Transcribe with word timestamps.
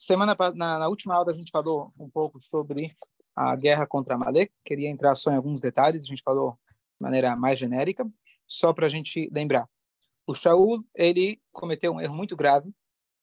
Semana 0.00 0.34
na, 0.54 0.78
na, 0.78 0.88
última 0.88 1.14
aula 1.14 1.30
a 1.30 1.34
gente 1.34 1.50
falou 1.50 1.92
um 1.98 2.08
pouco 2.08 2.40
sobre 2.40 2.96
a 3.36 3.54
guerra 3.54 3.86
contra 3.86 4.14
Amalek. 4.14 4.50
Queria 4.64 4.88
entrar 4.88 5.14
só 5.14 5.30
em 5.30 5.36
alguns 5.36 5.60
detalhes. 5.60 6.04
A 6.04 6.06
gente 6.06 6.22
falou 6.22 6.58
de 6.62 7.02
maneira 7.02 7.36
mais 7.36 7.58
genérica, 7.58 8.10
só 8.46 8.72
para 8.72 8.86
a 8.86 8.88
gente 8.88 9.28
lembrar. 9.30 9.68
O 10.26 10.34
Shaul 10.34 10.82
ele 10.94 11.38
cometeu 11.52 11.92
um 11.92 12.00
erro 12.00 12.14
muito 12.14 12.34
grave. 12.34 12.72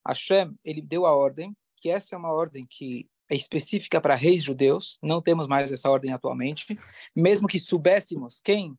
Hashem 0.07 0.55
ele 0.63 0.79
deu 0.79 1.07
a 1.07 1.15
ordem 1.15 1.57
que 1.77 1.89
essa 1.89 2.13
é 2.13 2.17
uma 2.17 2.31
ordem 2.31 2.63
que 2.69 3.09
é 3.27 3.35
específica 3.35 3.99
para 3.99 4.13
reis 4.13 4.43
judeus. 4.43 4.99
Não 5.01 5.19
temos 5.19 5.47
mais 5.47 5.71
essa 5.71 5.89
ordem 5.89 6.13
atualmente. 6.13 6.79
Mesmo 7.15 7.47
que 7.47 7.59
soubéssemos 7.59 8.39
quem 8.39 8.77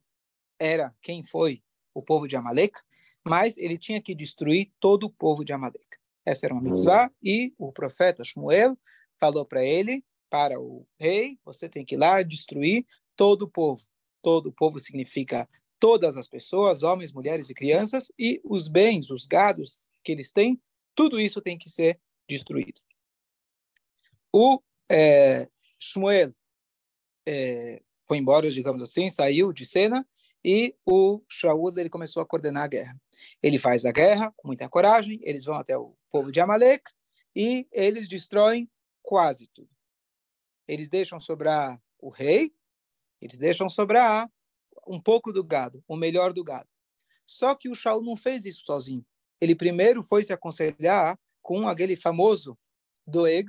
era, 0.57 0.95
quem 1.01 1.21
foi 1.25 1.61
o 1.93 2.01
povo 2.01 2.29
de 2.29 2.37
Amalek, 2.37 2.79
mas 3.27 3.57
ele 3.57 3.77
tinha 3.77 4.01
que 4.01 4.15
destruir 4.15 4.71
todo 4.79 5.03
o 5.03 5.09
povo 5.09 5.43
de 5.43 5.51
Amalek. 5.51 5.88
Essa 6.25 6.45
era 6.45 6.53
uma 6.53 6.61
mitzvah, 6.61 7.11
e 7.23 7.53
o 7.57 7.71
profeta 7.71 8.23
Shmuel 8.23 8.77
falou 9.19 9.45
para 9.45 9.63
ele, 9.63 10.03
para 10.29 10.59
o 10.59 10.85
rei, 10.99 11.39
você 11.43 11.67
tem 11.67 11.83
que 11.83 11.95
ir 11.95 11.97
lá 11.97 12.21
destruir 12.21 12.85
todo 13.15 13.43
o 13.43 13.49
povo. 13.49 13.83
Todo 14.21 14.47
o 14.47 14.53
povo 14.53 14.79
significa 14.79 15.49
todas 15.79 16.17
as 16.17 16.27
pessoas, 16.27 16.83
homens, 16.83 17.11
mulheres 17.11 17.49
e 17.49 17.53
crianças, 17.53 18.11
e 18.19 18.41
os 18.43 18.67
bens, 18.67 19.09
os 19.09 19.25
gados 19.25 19.89
que 20.03 20.11
eles 20.11 20.31
têm, 20.31 20.61
tudo 20.93 21.19
isso 21.19 21.41
tem 21.41 21.57
que 21.57 21.69
ser 21.69 21.99
destruído. 22.27 22.81
O 24.31 24.61
é, 24.89 25.47
Shmuel 25.79 26.31
é, 27.25 27.81
foi 28.05 28.17
embora, 28.17 28.51
digamos 28.51 28.81
assim, 28.81 29.09
saiu 29.09 29.53
de 29.53 29.65
cena, 29.65 30.05
e 30.43 30.75
o 30.85 31.21
Shaul 31.27 31.77
ele 31.77 31.89
começou 31.89 32.21
a 32.21 32.25
coordenar 32.25 32.63
a 32.63 32.67
guerra. 32.67 33.01
Ele 33.41 33.57
faz 33.57 33.85
a 33.85 33.91
guerra 33.91 34.33
com 34.37 34.47
muita 34.47 34.69
coragem, 34.69 35.19
eles 35.23 35.43
vão 35.45 35.55
até 35.55 35.77
o 35.77 35.95
povo 36.09 36.31
de 36.31 36.39
Amalek 36.39 36.83
e 37.35 37.67
eles 37.71 38.07
destroem 38.07 38.69
quase 39.01 39.49
tudo. 39.53 39.69
Eles 40.67 40.87
deixam 40.87 41.19
sobrar 41.19 41.81
o 41.99 42.09
rei, 42.09 42.53
eles 43.21 43.37
deixam 43.37 43.69
sobrar 43.69 44.31
um 44.87 45.01
pouco 45.01 45.33
do 45.33 45.43
gado, 45.43 45.83
o 45.87 45.95
melhor 45.95 46.31
do 46.31 46.43
gado. 46.43 46.69
Só 47.25 47.53
que 47.53 47.69
o 47.69 47.75
Shaul 47.75 48.03
não 48.03 48.15
fez 48.15 48.45
isso 48.45 48.63
sozinho. 48.65 49.05
Ele 49.41 49.55
primeiro 49.55 50.03
foi 50.03 50.23
se 50.23 50.33
aconselhar 50.33 51.17
com 51.41 51.67
aquele 51.67 51.95
famoso 51.95 52.57
Doeg. 53.05 53.47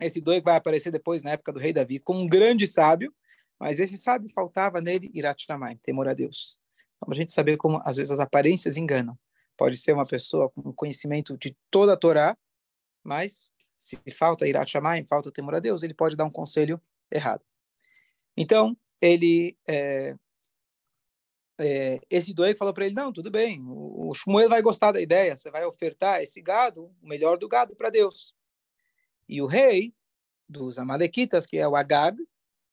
Esse 0.00 0.20
Doeg 0.20 0.44
vai 0.44 0.56
aparecer 0.56 0.90
depois 0.90 1.22
na 1.22 1.30
época 1.30 1.52
do 1.52 1.58
rei 1.58 1.72
Davi, 1.72 1.98
como 1.98 2.20
um 2.20 2.26
grande 2.26 2.66
sábio, 2.66 3.14
mas 3.58 3.78
esse 3.78 3.96
sábio 3.96 4.28
faltava 4.30 4.80
nele 4.80 5.10
Irat 5.14 5.44
Shamayim, 5.44 5.76
temor 5.78 6.08
a 6.08 6.12
Deus. 6.12 6.58
Então, 6.94 7.12
a 7.12 7.14
gente 7.14 7.32
saber 7.32 7.56
como, 7.56 7.80
às 7.84 7.96
vezes, 7.96 8.10
as 8.10 8.20
aparências 8.20 8.76
enganam. 8.76 9.18
Pode 9.56 9.76
ser 9.78 9.92
uma 9.92 10.06
pessoa 10.06 10.50
com 10.50 10.72
conhecimento 10.72 11.36
de 11.38 11.56
toda 11.70 11.94
a 11.94 11.96
Torá, 11.96 12.36
mas 13.02 13.54
se 13.78 13.98
falta 14.18 14.46
Irat 14.46 14.70
Shamayim, 14.70 15.06
falta 15.06 15.32
temor 15.32 15.54
a 15.54 15.60
Deus, 15.60 15.82
ele 15.82 15.94
pode 15.94 16.16
dar 16.16 16.24
um 16.24 16.30
conselho 16.30 16.80
errado. 17.10 17.44
Então, 18.36 18.76
ele... 19.00 19.56
É, 19.66 20.14
é, 21.58 22.00
esse 22.10 22.34
doido 22.34 22.58
falou 22.58 22.74
para 22.74 22.84
ele, 22.84 22.94
não, 22.94 23.10
tudo 23.10 23.30
bem, 23.30 23.62
o, 23.66 24.10
o 24.10 24.14
Shmuel 24.14 24.48
vai 24.48 24.60
gostar 24.60 24.92
da 24.92 25.00
ideia, 25.00 25.34
você 25.34 25.50
vai 25.50 25.64
ofertar 25.64 26.20
esse 26.20 26.42
gado, 26.42 26.94
o 27.00 27.08
melhor 27.08 27.38
do 27.38 27.48
gado, 27.48 27.74
para 27.74 27.88
Deus. 27.88 28.34
E 29.26 29.40
o 29.40 29.46
rei 29.46 29.94
dos 30.48 30.78
Amalequitas, 30.78 31.46
que 31.46 31.56
é 31.56 31.66
o 31.66 31.74
Agag, 31.74 32.16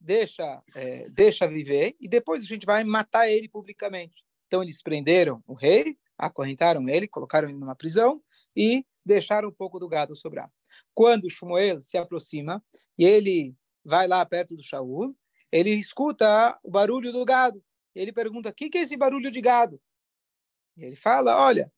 deixa, 0.03 0.61
é, 0.75 1.09
deixa 1.09 1.47
viver 1.47 1.95
e 1.99 2.07
depois 2.07 2.43
a 2.43 2.45
gente 2.45 2.65
vai 2.65 2.83
matar 2.83 3.29
ele 3.29 3.47
publicamente. 3.47 4.23
Então 4.47 4.61
eles 4.61 4.83
prenderam 4.83 5.41
o 5.47 5.53
rei, 5.53 5.97
acorrentaram 6.17 6.87
ele, 6.87 7.07
colocaram 7.07 7.47
ele 7.47 7.57
numa 7.57 7.75
prisão 7.75 8.21
e 8.55 8.85
deixaram 9.05 9.49
um 9.49 9.53
pouco 9.53 9.79
do 9.79 9.87
gado 9.87 10.15
sobrar. 10.15 10.51
Quando 10.93 11.29
Shmuel 11.29 11.81
se 11.81 11.97
aproxima 11.97 12.63
e 12.97 13.05
ele 13.05 13.55
vai 13.83 14.08
lá 14.08 14.23
perto 14.25 14.55
do 14.55 14.63
Shaul, 14.63 15.08
ele 15.52 15.71
escuta 15.71 16.58
o 16.63 16.69
barulho 16.69 17.11
do 17.11 17.23
gado. 17.25 17.63
Ele 17.95 18.11
pergunta: 18.11 18.49
"O 18.49 18.53
que, 18.53 18.77
é 18.77 18.81
esse 18.81 18.97
barulho 18.97 19.31
de 19.31 19.42
gado?" 19.42 19.81
E 20.77 20.83
ele 20.83 20.95
fala: 20.95 21.37
"Olha, 21.37 21.71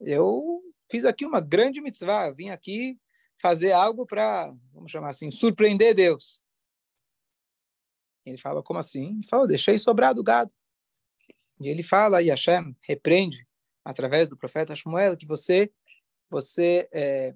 eu 0.00 0.62
fiz 0.90 1.04
aqui 1.04 1.26
uma 1.26 1.40
grande 1.40 1.80
mitzvah, 1.80 2.30
vim 2.30 2.50
aqui 2.50 2.98
fazer 3.40 3.72
algo 3.72 4.06
para, 4.06 4.54
vamos 4.72 4.90
chamar 4.90 5.10
assim, 5.10 5.32
surpreender 5.32 5.94
Deus. 5.94 6.44
Ele 8.24 8.38
fala, 8.38 8.62
como 8.62 8.78
assim? 8.78 9.16
Ele 9.16 9.26
fala, 9.28 9.46
deixei 9.46 9.78
sobrar 9.78 10.14
do 10.14 10.22
gado. 10.22 10.54
E 11.60 11.68
ele 11.68 11.82
fala, 11.82 12.22
e 12.22 12.28
Hashem 12.28 12.76
repreende, 12.82 13.46
através 13.84 14.28
do 14.28 14.36
profeta 14.36 14.74
Shmuel, 14.74 15.16
que 15.16 15.26
você, 15.26 15.72
você 16.30 16.88
é, 16.92 17.34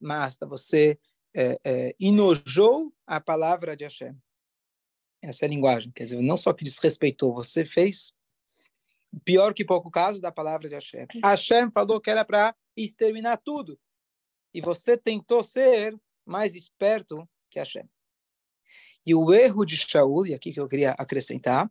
masta, 0.00 0.46
você 0.46 0.98
é, 1.34 1.58
é, 1.64 1.96
enojou 1.98 2.92
a 3.06 3.20
palavra 3.20 3.76
de 3.76 3.84
Hashem. 3.84 4.16
Essa 5.22 5.44
é 5.44 5.46
a 5.46 5.50
linguagem. 5.50 5.92
Quer 5.92 6.04
dizer, 6.04 6.20
não 6.20 6.36
só 6.36 6.52
que 6.52 6.64
desrespeitou, 6.64 7.32
você 7.32 7.64
fez 7.64 8.16
pior 9.24 9.54
que 9.54 9.64
pouco 9.64 9.90
caso 9.90 10.20
da 10.20 10.32
palavra 10.32 10.68
de 10.68 10.74
Hashem. 10.74 11.06
Hashem 11.22 11.70
falou 11.70 12.00
que 12.00 12.10
era 12.10 12.24
para 12.24 12.54
exterminar 12.76 13.36
tudo. 13.38 13.78
E 14.54 14.60
você 14.60 14.96
tentou 14.96 15.42
ser 15.42 15.96
mais 16.24 16.54
esperto 16.54 17.28
que 17.50 17.58
Hashem. 17.58 17.88
E 19.04 19.14
o 19.14 19.32
erro 19.32 19.64
de 19.64 19.76
Shaul, 19.76 20.26
e 20.26 20.34
aqui 20.34 20.52
que 20.52 20.60
eu 20.60 20.68
queria 20.68 20.92
acrescentar, 20.92 21.70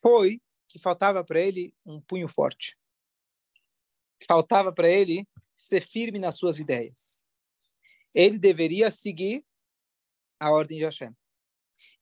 foi 0.00 0.40
que 0.68 0.78
faltava 0.78 1.22
para 1.24 1.40
ele 1.40 1.74
um 1.84 2.00
punho 2.00 2.28
forte. 2.28 2.76
Faltava 4.26 4.72
para 4.72 4.88
ele 4.88 5.26
ser 5.56 5.86
firme 5.86 6.18
nas 6.18 6.36
suas 6.36 6.58
ideias. 6.58 7.22
Ele 8.14 8.38
deveria 8.38 8.90
seguir 8.90 9.44
a 10.40 10.50
ordem 10.50 10.78
de 10.78 10.84
Hashem 10.84 11.14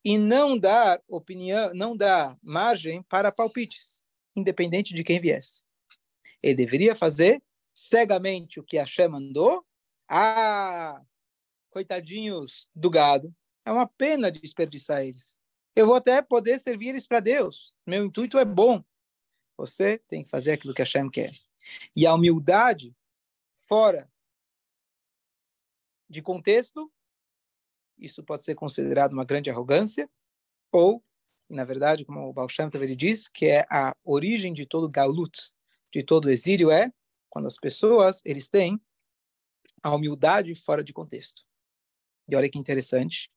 e 0.05 0.19
não 0.19 0.59
dar 0.59 1.03
opinião, 1.09 1.73
não 1.73 1.97
dar 1.97 2.37
margem 2.43 3.03
para 3.05 3.33
palpites, 3.33 4.05
independente 4.37 4.95
de 4.95 5.03
quem 5.03 5.21
viesse. 5.21 5.65
Ele 6.43 6.55
deveria 6.55 6.95
fazer 6.95 7.43
cegamente 7.73 8.61
o 8.61 8.65
que 8.65 8.77
Hashem 8.77 9.09
mandou. 9.09 9.65
Ah, 10.07 11.03
coitadinhos 11.71 12.69
do 12.75 12.91
gado, 12.91 13.35
é 13.65 13.73
uma 13.73 13.87
pena 13.87 14.31
desperdiçar 14.31 15.03
eles. 15.03 15.41
Eu 15.75 15.87
vou 15.87 15.97
até 15.97 16.23
poder 16.23 16.59
servir 16.59 16.89
eles 16.89 17.07
para 17.07 17.21
Deus. 17.21 17.75
Meu 17.87 18.05
intuito 18.05 18.39
é 18.39 18.45
bom. 18.45 18.85
Você 19.57 19.99
tem 20.07 20.23
que 20.23 20.31
fazer 20.31 20.53
aquilo 20.53 20.75
que 20.75 20.83
a 20.83 20.85
Hashem 20.85 21.11
quer. 21.11 21.33
E 21.97 22.07
a 22.07 22.15
humildade 22.15 22.95
fora 23.57 24.11
de 26.09 26.21
contexto, 26.23 26.93
isso 27.99 28.23
pode 28.23 28.45
ser 28.45 28.55
considerado 28.55 29.13
uma 29.13 29.25
grande 29.25 29.51
arrogância, 29.51 30.09
ou, 30.71 31.03
na 31.49 31.65
verdade, 31.65 32.05
como 32.05 32.29
o 32.29 32.33
Baal 32.33 32.49
Shem 32.49 32.69
Tov, 32.69 32.95
diz, 32.95 33.29
que 33.29 33.47
é 33.47 33.67
a 33.71 33.97
origem 34.05 34.53
de 34.53 34.67
todo 34.67 34.89
galut, 34.89 35.53
de 35.93 36.03
todo 36.03 36.31
exílio, 36.31 36.71
é 36.71 36.93
quando 37.31 37.47
as 37.47 37.59
pessoas 37.59 38.21
eles 38.25 38.49
têm 38.49 38.81
a 39.83 39.95
humildade 39.95 40.55
fora 40.55 40.85
de 40.85 40.93
contexto. 40.93 41.45
E 42.29 42.37
olha 42.37 42.49
que 42.49 42.59
interessante, 42.59 43.31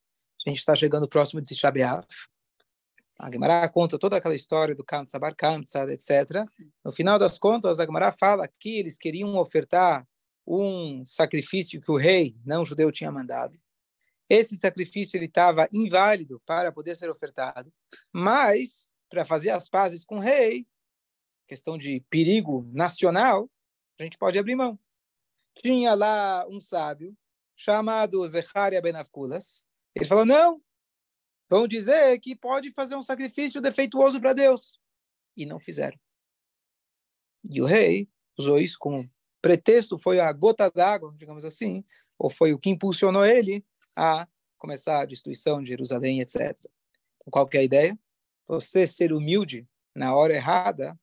a 0.45 0.49
gente 0.49 0.59
está 0.59 0.75
chegando 0.75 1.07
próximo 1.07 1.41
de 1.41 1.47
Tisha. 1.47 1.71
A 3.19 3.31
Gemara 3.31 3.67
conta 3.67 3.97
toda 3.97 4.17
aquela 4.17 4.35
história 4.35 4.75
do 4.75 4.83
Kamsa 4.83 5.17
Bar 5.17 5.35
Kamsa, 5.35 5.83
etc. 5.91 6.45
No 6.85 6.91
final 6.91 7.17
das 7.17 7.39
contas, 7.39 7.79
a 7.79 7.85
Gemara 7.85 8.11
fala 8.11 8.47
que 8.47 8.77
eles 8.77 8.97
queriam 8.97 9.35
ofertar 9.37 10.07
um 10.45 11.03
sacrifício 11.03 11.81
que 11.81 11.91
o 11.91 11.97
rei 11.97 12.37
não 12.45 12.63
judeu 12.63 12.91
tinha 12.91 13.11
mandado. 13.11 13.59
Esse 14.29 14.55
sacrifício 14.55 15.17
ele 15.17 15.25
estava 15.25 15.67
inválido 15.73 16.41
para 16.45 16.71
poder 16.71 16.95
ser 16.95 17.09
ofertado, 17.09 17.73
mas 18.13 18.93
para 19.09 19.25
fazer 19.25 19.49
as 19.51 19.67
pazes 19.67 20.05
com 20.05 20.17
o 20.17 20.21
rei, 20.21 20.67
questão 21.47 21.77
de 21.77 22.01
perigo 22.09 22.69
nacional, 22.73 23.49
a 23.99 24.03
gente 24.03 24.17
pode 24.17 24.37
abrir 24.37 24.55
mão. 24.55 24.77
Tinha 25.55 25.93
lá 25.93 26.45
um 26.47 26.59
sábio 26.59 27.17
chamado 27.55 28.25
Zecharia 28.27 28.81
Benavkulas, 28.81 29.65
ele 29.95 30.05
falou: 30.05 30.25
não, 30.25 30.61
vão 31.49 31.67
dizer 31.67 32.19
que 32.19 32.35
pode 32.35 32.71
fazer 32.71 32.95
um 32.95 33.03
sacrifício 33.03 33.61
defeituoso 33.61 34.19
para 34.19 34.33
Deus. 34.33 34.79
E 35.35 35.45
não 35.45 35.59
fizeram. 35.59 35.97
E 37.49 37.61
o 37.61 37.65
rei 37.65 38.09
usou 38.37 38.59
isso 38.59 38.77
como 38.79 39.09
pretexto, 39.41 39.97
foi 39.97 40.19
a 40.19 40.31
gota 40.31 40.69
d'água, 40.69 41.13
digamos 41.17 41.45
assim, 41.45 41.83
ou 42.17 42.29
foi 42.29 42.53
o 42.53 42.59
que 42.59 42.69
impulsionou 42.69 43.25
ele 43.25 43.63
a 43.95 44.27
começar 44.57 45.01
a 45.01 45.05
destruição 45.05 45.61
de 45.61 45.69
Jerusalém, 45.69 46.19
etc. 46.19 46.57
Então, 47.17 47.31
qual 47.31 47.47
que 47.47 47.57
é 47.57 47.61
a 47.61 47.63
ideia? 47.63 47.97
Você 48.47 48.87
ser 48.87 49.13
humilde 49.13 49.67
na 49.95 50.15
hora 50.15 50.33
errada 50.33 50.99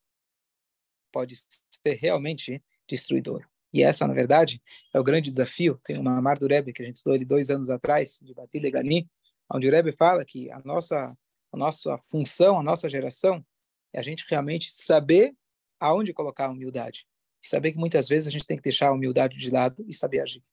pode 1.13 1.37
ser 1.37 1.95
realmente 1.95 2.63
destruidor. 2.89 3.49
E 3.75 3.83
essa, 3.83 4.07
na 4.07 4.15
verdade, 4.15 4.63
é 4.95 5.01
o 5.01 5.03
grande 5.03 5.29
desafio. 5.29 5.77
Tem 5.83 5.99
uma 5.99 6.23
Mar 6.23 6.39
do 6.39 6.47
Rebbe, 6.47 6.73
que 6.73 6.81
a 6.81 6.87
gente 6.87 6.99
estudou 6.99 7.17
ele 7.17 7.25
dois 7.25 7.51
anos 7.51 7.69
atrás, 7.69 8.21
de 8.23 8.33
Batil 8.33 8.63
Legani, 8.63 9.11
onde 9.53 9.67
o 9.67 9.71
Rebbe 9.71 9.91
fala 9.91 10.25
que 10.25 10.49
a 10.53 10.61
nossa, 10.65 11.13
a 11.53 11.57
nossa 11.57 11.99
função, 11.99 12.57
a 12.57 12.63
nossa 12.63 12.89
geração, 12.89 13.45
é 13.93 13.99
a 13.99 14.03
gente 14.03 14.25
realmente 14.31 14.71
saber 14.71 15.35
aonde 15.81 16.15
colocar 16.15 16.47
a 16.47 16.51
humildade. 16.51 17.05
E 17.43 17.49
saber 17.49 17.73
que 17.73 17.79
muitas 17.79 18.09
vezes 18.09 18.29
a 18.29 18.31
gente 18.31 18.47
tem 18.47 18.57
que 18.57 18.63
deixar 18.63 18.91
a 18.91 18.93
humildade 18.93 19.37
de 19.37 19.51
lado 19.51 19.85
e 19.89 19.93
saber 19.93 20.21
agir. 20.21 20.45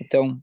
Então, 0.00 0.42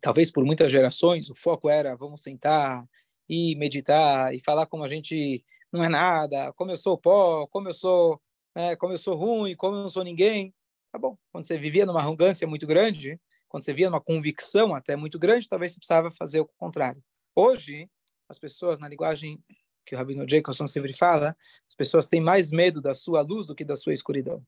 talvez 0.00 0.30
por 0.30 0.46
muitas 0.46 0.72
gerações, 0.72 1.28
o 1.28 1.34
foco 1.34 1.68
era 1.68 1.94
vamos 1.94 2.22
sentar 2.22 2.88
e 3.28 3.54
meditar 3.56 4.34
e 4.34 4.40
falar 4.40 4.64
como 4.64 4.82
a 4.82 4.88
gente 4.88 5.44
não 5.70 5.84
é 5.84 5.90
nada, 5.90 6.54
como 6.54 6.70
eu 6.70 6.78
sou 6.78 6.96
pó, 6.96 7.46
como 7.48 7.68
eu 7.68 7.74
sou, 7.74 8.18
né, 8.56 8.74
como 8.76 8.94
eu 8.94 8.98
sou 8.98 9.14
ruim, 9.14 9.54
como 9.54 9.76
eu 9.76 9.82
não 9.82 9.88
sou 9.90 10.02
ninguém. 10.02 10.54
Tá 10.92 10.98
bom. 10.98 11.16
Quando 11.30 11.46
você 11.46 11.56
vivia 11.56 11.86
numa 11.86 12.00
arrogância 12.00 12.46
muito 12.46 12.66
grande, 12.66 13.20
quando 13.48 13.64
você 13.64 13.72
via 13.72 13.88
numa 13.88 14.00
convicção 14.00 14.74
até 14.74 14.96
muito 14.96 15.18
grande, 15.18 15.48
talvez 15.48 15.72
você 15.72 15.78
precisava 15.78 16.10
fazer 16.10 16.40
o 16.40 16.46
contrário. 16.56 17.02
Hoje, 17.34 17.88
as 18.28 18.38
pessoas, 18.38 18.78
na 18.78 18.88
linguagem 18.88 19.42
que 19.86 19.94
o 19.94 19.98
Rabino 19.98 20.28
Jacobson 20.28 20.66
sempre 20.66 20.92
fala, 20.92 21.36
as 21.68 21.74
pessoas 21.74 22.06
têm 22.06 22.20
mais 22.20 22.50
medo 22.50 22.80
da 22.80 22.94
sua 22.94 23.22
luz 23.22 23.46
do 23.46 23.54
que 23.54 23.64
da 23.64 23.76
sua 23.76 23.92
escuridão. 23.92 24.44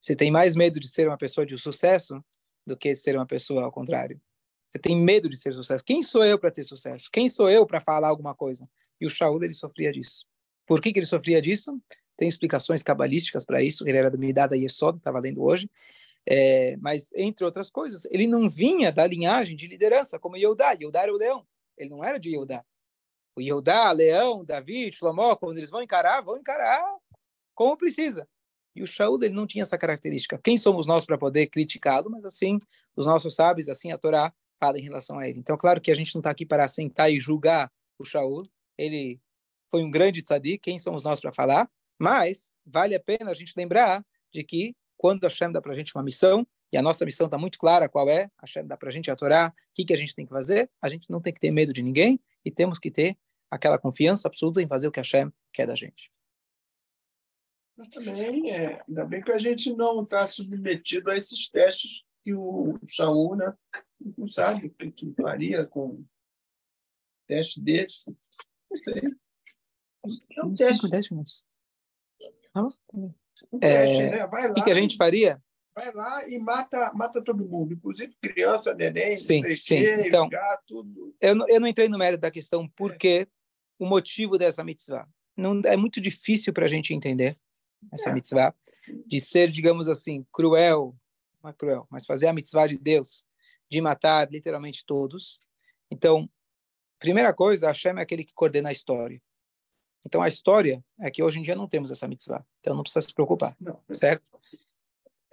Você 0.00 0.14
tem 0.14 0.30
mais 0.30 0.54
medo 0.54 0.78
de 0.78 0.88
ser 0.88 1.08
uma 1.08 1.18
pessoa 1.18 1.44
de 1.44 1.56
sucesso 1.58 2.24
do 2.64 2.76
que 2.76 2.94
ser 2.94 3.16
uma 3.16 3.26
pessoa 3.26 3.64
ao 3.64 3.72
contrário. 3.72 4.20
Você 4.64 4.78
tem 4.78 4.96
medo 4.96 5.28
de 5.28 5.36
ser 5.36 5.52
sucesso. 5.52 5.84
Quem 5.84 6.02
sou 6.02 6.24
eu 6.24 6.38
para 6.38 6.50
ter 6.50 6.64
sucesso? 6.64 7.08
Quem 7.12 7.28
sou 7.28 7.48
eu 7.48 7.64
para 7.66 7.80
falar 7.80 8.08
alguma 8.08 8.34
coisa? 8.34 8.68
E 9.00 9.06
o 9.06 9.10
Shaul, 9.10 9.42
ele 9.42 9.54
sofria 9.54 9.92
disso. 9.92 10.26
Por 10.66 10.80
que, 10.80 10.92
que 10.92 10.98
ele 10.98 11.06
sofria 11.06 11.40
disso? 11.40 11.80
Tem 12.16 12.28
explicações 12.28 12.82
cabalísticas 12.82 13.44
para 13.44 13.62
isso. 13.62 13.86
Ele 13.86 13.98
era 13.98 14.10
do 14.10 14.18
Midada 14.18 14.56
Yesod, 14.56 14.98
estava 14.98 15.20
lendo 15.20 15.42
hoje. 15.42 15.70
É, 16.28 16.76
mas, 16.78 17.12
entre 17.14 17.44
outras 17.44 17.70
coisas, 17.70 18.04
ele 18.10 18.26
não 18.26 18.50
vinha 18.50 18.90
da 18.90 19.06
linhagem 19.06 19.56
de 19.56 19.66
liderança 19.66 20.18
como 20.18 20.36
Yehudá. 20.36 20.72
Yehudá 20.72 21.02
era 21.02 21.12
o 21.12 21.16
leão. 21.16 21.46
Ele 21.76 21.90
não 21.90 22.02
era 22.02 22.18
de 22.18 22.30
Yehudá. 22.30 22.64
O 23.36 23.40
Yehudá, 23.40 23.92
Leão, 23.92 24.44
Davi, 24.44 24.90
Shlomo, 24.90 25.36
quando 25.36 25.58
eles 25.58 25.68
vão 25.70 25.82
encarar, 25.82 26.22
vão 26.22 26.38
encarar 26.38 26.82
como 27.54 27.76
precisa. 27.76 28.28
E 28.76 28.82
o 28.82 28.86
Shaul 28.86 29.18
ele 29.24 29.34
não 29.34 29.46
tinha 29.46 29.62
essa 29.62 29.78
característica. 29.78 30.38
Quem 30.44 30.58
somos 30.58 30.86
nós 30.86 31.06
para 31.06 31.16
poder 31.16 31.46
criticá-lo? 31.46 32.10
Mas 32.10 32.24
assim, 32.26 32.60
os 32.94 33.06
nossos 33.06 33.34
sábios, 33.34 33.70
assim 33.70 33.90
a 33.90 33.98
Torá 33.98 34.32
fala 34.60 34.78
em 34.78 34.82
relação 34.82 35.18
a 35.18 35.26
ele. 35.26 35.38
Então, 35.38 35.56
claro 35.56 35.80
que 35.80 35.90
a 35.90 35.94
gente 35.94 36.14
não 36.14 36.20
está 36.20 36.30
aqui 36.30 36.44
para 36.44 36.68
sentar 36.68 37.10
e 37.10 37.18
julgar 37.18 37.72
o 37.98 38.04
Shaul. 38.04 38.46
Ele 38.76 39.18
foi 39.70 39.82
um 39.82 39.90
grande 39.90 40.22
tzadik, 40.22 40.58
quem 40.58 40.78
somos 40.78 41.02
nós 41.02 41.18
para 41.18 41.32
falar? 41.32 41.70
Mas 41.98 42.52
vale 42.64 42.94
a 42.94 43.00
pena 43.00 43.30
a 43.30 43.34
gente 43.34 43.54
lembrar 43.56 44.04
de 44.32 44.44
que 44.44 44.76
quando 44.96 45.24
a 45.24 45.28
Hashem 45.28 45.52
dá 45.52 45.60
para 45.60 45.72
a 45.72 45.76
gente 45.76 45.94
uma 45.94 46.02
missão, 46.02 46.46
e 46.72 46.76
a 46.76 46.82
nossa 46.82 47.04
missão 47.04 47.26
está 47.26 47.38
muito 47.38 47.58
clara 47.58 47.88
qual 47.88 48.08
é, 48.08 48.24
a 48.38 48.42
Hashem 48.42 48.66
dá 48.66 48.76
para 48.76 48.88
a 48.88 48.92
gente 48.92 49.10
a 49.10 49.16
Torá, 49.16 49.52
o 49.54 49.74
que, 49.74 49.84
que 49.84 49.92
a 49.92 49.96
gente 49.96 50.14
tem 50.14 50.26
que 50.26 50.32
fazer, 50.32 50.70
a 50.82 50.88
gente 50.88 51.10
não 51.10 51.20
tem 51.20 51.32
que 51.32 51.40
ter 51.40 51.50
medo 51.50 51.72
de 51.72 51.82
ninguém 51.82 52.20
e 52.44 52.50
temos 52.50 52.78
que 52.78 52.90
ter 52.90 53.16
aquela 53.50 53.78
confiança 53.78 54.28
absoluta 54.28 54.60
em 54.60 54.66
fazer 54.66 54.88
o 54.88 54.92
que 54.92 55.00
a 55.00 55.02
Hashem 55.02 55.32
quer 55.52 55.66
da 55.66 55.74
gente. 55.74 56.10
Mas 57.76 57.88
também, 57.88 58.50
é, 58.50 58.82
ainda 58.88 59.04
bem 59.04 59.22
que 59.22 59.30
a 59.30 59.38
gente 59.38 59.72
não 59.74 60.02
está 60.02 60.26
submetido 60.26 61.10
a 61.10 61.16
esses 61.16 61.48
testes 61.50 62.02
que 62.24 62.34
o 62.34 62.78
Saúl 62.88 63.36
né, 63.36 63.54
não 64.16 64.26
sabe 64.26 64.66
o 64.66 64.70
que, 64.70 64.90
que 64.90 65.14
faria 65.14 65.64
com 65.66 66.04
teste 67.26 67.60
desses. 67.60 68.06
Não 68.70 68.78
sei. 68.78 69.02
É 70.36 70.44
um 70.44 70.52
teste. 70.52 70.88
10 70.88 71.10
minutos. 71.10 71.44
Um 72.56 73.10
é, 73.60 74.10
né? 74.10 74.24
O 74.24 74.54
que, 74.54 74.62
que, 74.62 74.70
a 74.70 74.74
gente 74.74 74.96
faria? 74.96 75.42
Vai 75.74 75.92
lá 75.92 76.26
e 76.28 76.38
mata, 76.38 76.90
mata 76.94 77.22
todo 77.22 77.44
mundo, 77.44 77.74
inclusive 77.74 78.14
criança, 78.20 78.74
neném, 78.74 79.14
sim, 79.16 79.54
sim. 79.54 79.76
Então, 79.76 80.28
gato. 80.28 80.86
Eu, 81.20 81.34
não, 81.34 81.48
eu 81.48 81.60
não 81.60 81.68
entrei 81.68 81.88
no 81.88 81.98
mérito 81.98 82.22
da 82.22 82.30
questão 82.30 82.66
por 82.68 82.92
é. 82.92 83.26
o 83.78 83.86
motivo 83.86 84.38
dessa 84.38 84.64
mitzvah. 84.64 85.06
Não, 85.36 85.60
é 85.66 85.76
muito 85.76 86.00
difícil 86.00 86.52
para 86.52 86.64
a 86.64 86.68
gente 86.68 86.94
entender 86.94 87.36
essa 87.92 88.08
é. 88.08 88.12
mitzvah, 88.12 88.54
de 89.06 89.20
ser, 89.20 89.50
digamos 89.50 89.88
assim, 89.88 90.26
cruel, 90.32 90.96
não 91.42 91.50
é 91.50 91.52
cruel, 91.52 91.86
mas 91.90 92.06
fazer 92.06 92.26
a 92.26 92.32
mitzvah 92.32 92.66
de 92.66 92.78
Deus, 92.78 93.26
de 93.68 93.80
matar 93.80 94.30
literalmente 94.30 94.84
todos. 94.84 95.40
Então, 95.90 96.28
primeira 96.98 97.34
coisa, 97.34 97.68
Hashem 97.68 97.98
é 97.98 98.00
aquele 98.00 98.24
que 98.24 98.34
coordena 98.34 98.70
a 98.70 98.72
história. 98.72 99.20
Então, 100.06 100.22
a 100.22 100.28
história 100.28 100.80
é 101.00 101.10
que 101.10 101.20
hoje 101.20 101.40
em 101.40 101.42
dia 101.42 101.56
não 101.56 101.66
temos 101.66 101.90
essa 101.90 102.06
mitzvah. 102.06 102.46
Então, 102.60 102.76
não 102.76 102.84
precisa 102.84 103.02
se 103.02 103.12
preocupar, 103.12 103.56
não. 103.60 103.82
certo? 103.92 104.30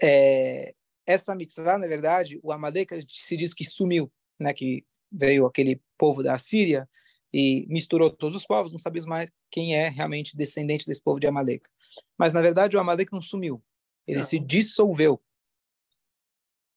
É, 0.02 0.74
essa 1.06 1.36
mitzvah, 1.36 1.78
na 1.78 1.86
verdade, 1.86 2.40
o 2.42 2.52
Amalek 2.52 3.06
se 3.08 3.38
diz 3.38 3.54
que 3.54 3.64
sumiu, 3.64 4.12
né? 4.40 4.52
Que 4.52 4.84
veio 5.12 5.46
aquele 5.46 5.80
povo 5.96 6.24
da 6.24 6.40
Síria 6.40 6.90
e 7.32 7.68
misturou 7.70 8.10
todos 8.10 8.36
os 8.36 8.48
povos, 8.48 8.72
não 8.72 8.80
sabemos 8.80 9.06
mais 9.06 9.32
quem 9.52 9.76
é 9.76 9.90
realmente 9.90 10.36
descendente 10.36 10.88
desse 10.88 11.04
povo 11.04 11.20
de 11.20 11.28
Amalek. 11.28 11.70
Mas, 12.18 12.34
na 12.34 12.42
verdade, 12.42 12.76
o 12.76 12.80
Amalek 12.80 13.14
não 13.14 13.22
sumiu. 13.22 13.64
Ele 14.08 14.20
não. 14.20 14.26
se 14.26 14.40
dissolveu, 14.40 15.22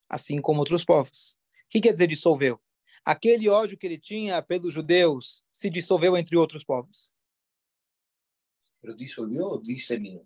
assim 0.07 0.39
como 0.43 0.59
outros 0.59 0.85
povos. 0.85 1.39
O 1.65 1.71
que 1.71 1.81
quer 1.81 1.95
dizer 1.95 2.07
dissolveu? 2.07 2.61
Aquele 3.03 3.49
ódio 3.49 3.79
que 3.79 3.87
ele 3.87 3.99
tinha 3.99 4.43
pelos 4.43 4.75
judeus 4.75 5.43
se 5.51 5.71
dissolveu 5.71 6.15
entre 6.15 6.37
outros 6.37 6.63
povos. 6.63 7.11
Pero 8.87 8.97
dissolveu 8.97 9.45
ou 9.47 9.61
disseminou? 9.61 10.25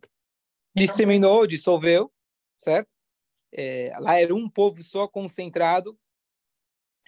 Disseminou, 0.76 1.46
dissolveu, 1.46 2.12
certo? 2.58 2.94
É, 3.50 3.90
lá 3.98 4.20
era 4.20 4.34
um 4.34 4.50
povo 4.50 4.82
só 4.82 5.08
concentrado 5.08 5.98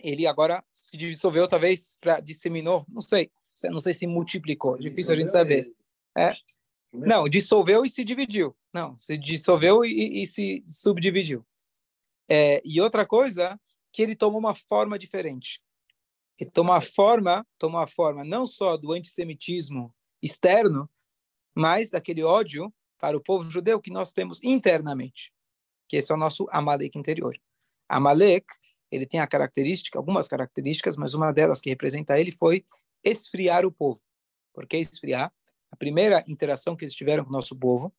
ele 0.02 0.26
agora 0.26 0.64
se 0.70 0.96
dissolveu, 0.96 1.46
talvez, 1.46 1.96
para 2.00 2.20
disseminou, 2.20 2.84
não 2.88 3.00
sei, 3.00 3.30
não 3.64 3.80
sei 3.80 3.94
se 3.94 4.06
multiplicou, 4.06 4.78
difícil 4.78 5.14
a 5.14 5.16
gente 5.16 5.30
saber. 5.30 5.72
É. 6.16 6.34
Não, 6.92 7.28
dissolveu 7.28 7.84
e 7.84 7.90
se 7.90 8.02
dividiu. 8.02 8.56
Não, 8.72 8.98
se 8.98 9.16
dissolveu 9.16 9.84
e, 9.84 10.22
e 10.22 10.26
se 10.26 10.64
subdividiu. 10.66 11.46
É, 12.28 12.62
e 12.64 12.80
outra 12.80 13.06
coisa, 13.06 13.60
que 13.92 14.02
ele 14.02 14.16
tomou 14.16 14.40
uma 14.40 14.54
forma 14.54 14.98
diferente. 14.98 15.62
Ele 16.38 16.50
tomou 16.50 16.74
a 16.74 16.80
forma, 16.80 17.46
tomou 17.58 17.80
a 17.80 17.86
forma 17.86 18.24
não 18.24 18.46
só 18.46 18.76
do 18.76 18.92
antissemitismo 18.92 19.94
externo, 20.22 20.90
mas 21.54 21.90
daquele 21.90 22.22
ódio 22.22 22.72
para 22.98 23.16
o 23.16 23.20
povo 23.20 23.48
judeu 23.50 23.80
que 23.80 23.90
nós 23.90 24.12
temos 24.12 24.42
internamente, 24.42 25.32
que 25.88 25.96
esse 25.96 26.12
é 26.12 26.14
o 26.14 26.18
nosso 26.18 26.46
Amalek 26.50 26.98
interior. 26.98 27.36
Amalek 27.88 28.46
ele 28.90 29.06
tem 29.06 29.20
a 29.20 29.26
característica, 29.26 29.98
algumas 29.98 30.28
características, 30.28 30.96
mas 30.96 31.14
uma 31.14 31.32
delas 31.32 31.60
que 31.60 31.70
representa 31.70 32.20
ele 32.20 32.30
foi 32.30 32.64
esfriar 33.02 33.64
o 33.64 33.72
povo. 33.72 34.00
Por 34.52 34.66
que 34.66 34.76
esfriar? 34.76 35.32
A 35.70 35.76
primeira 35.76 36.22
interação 36.28 36.76
que 36.76 36.84
eles 36.84 36.94
tiveram 36.94 37.24
com 37.24 37.30
o 37.30 37.32
nosso 37.32 37.56
povo, 37.56 37.92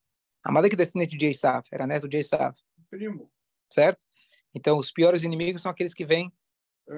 Amalek 0.44 0.76
é 0.76 0.78
descendente 0.78 1.18
de 1.18 1.26
Esav, 1.26 1.66
era 1.72 1.88
neto 1.88 2.08
de 2.08 2.18
Esav. 2.18 2.56
Primo. 2.90 3.32
Certo? 3.72 4.06
Então, 4.54 4.78
os 4.78 4.92
piores 4.92 5.24
inimigos 5.24 5.64
são 5.64 5.72
aqueles 5.72 5.96
que 5.96 6.06
vêm 6.06 6.32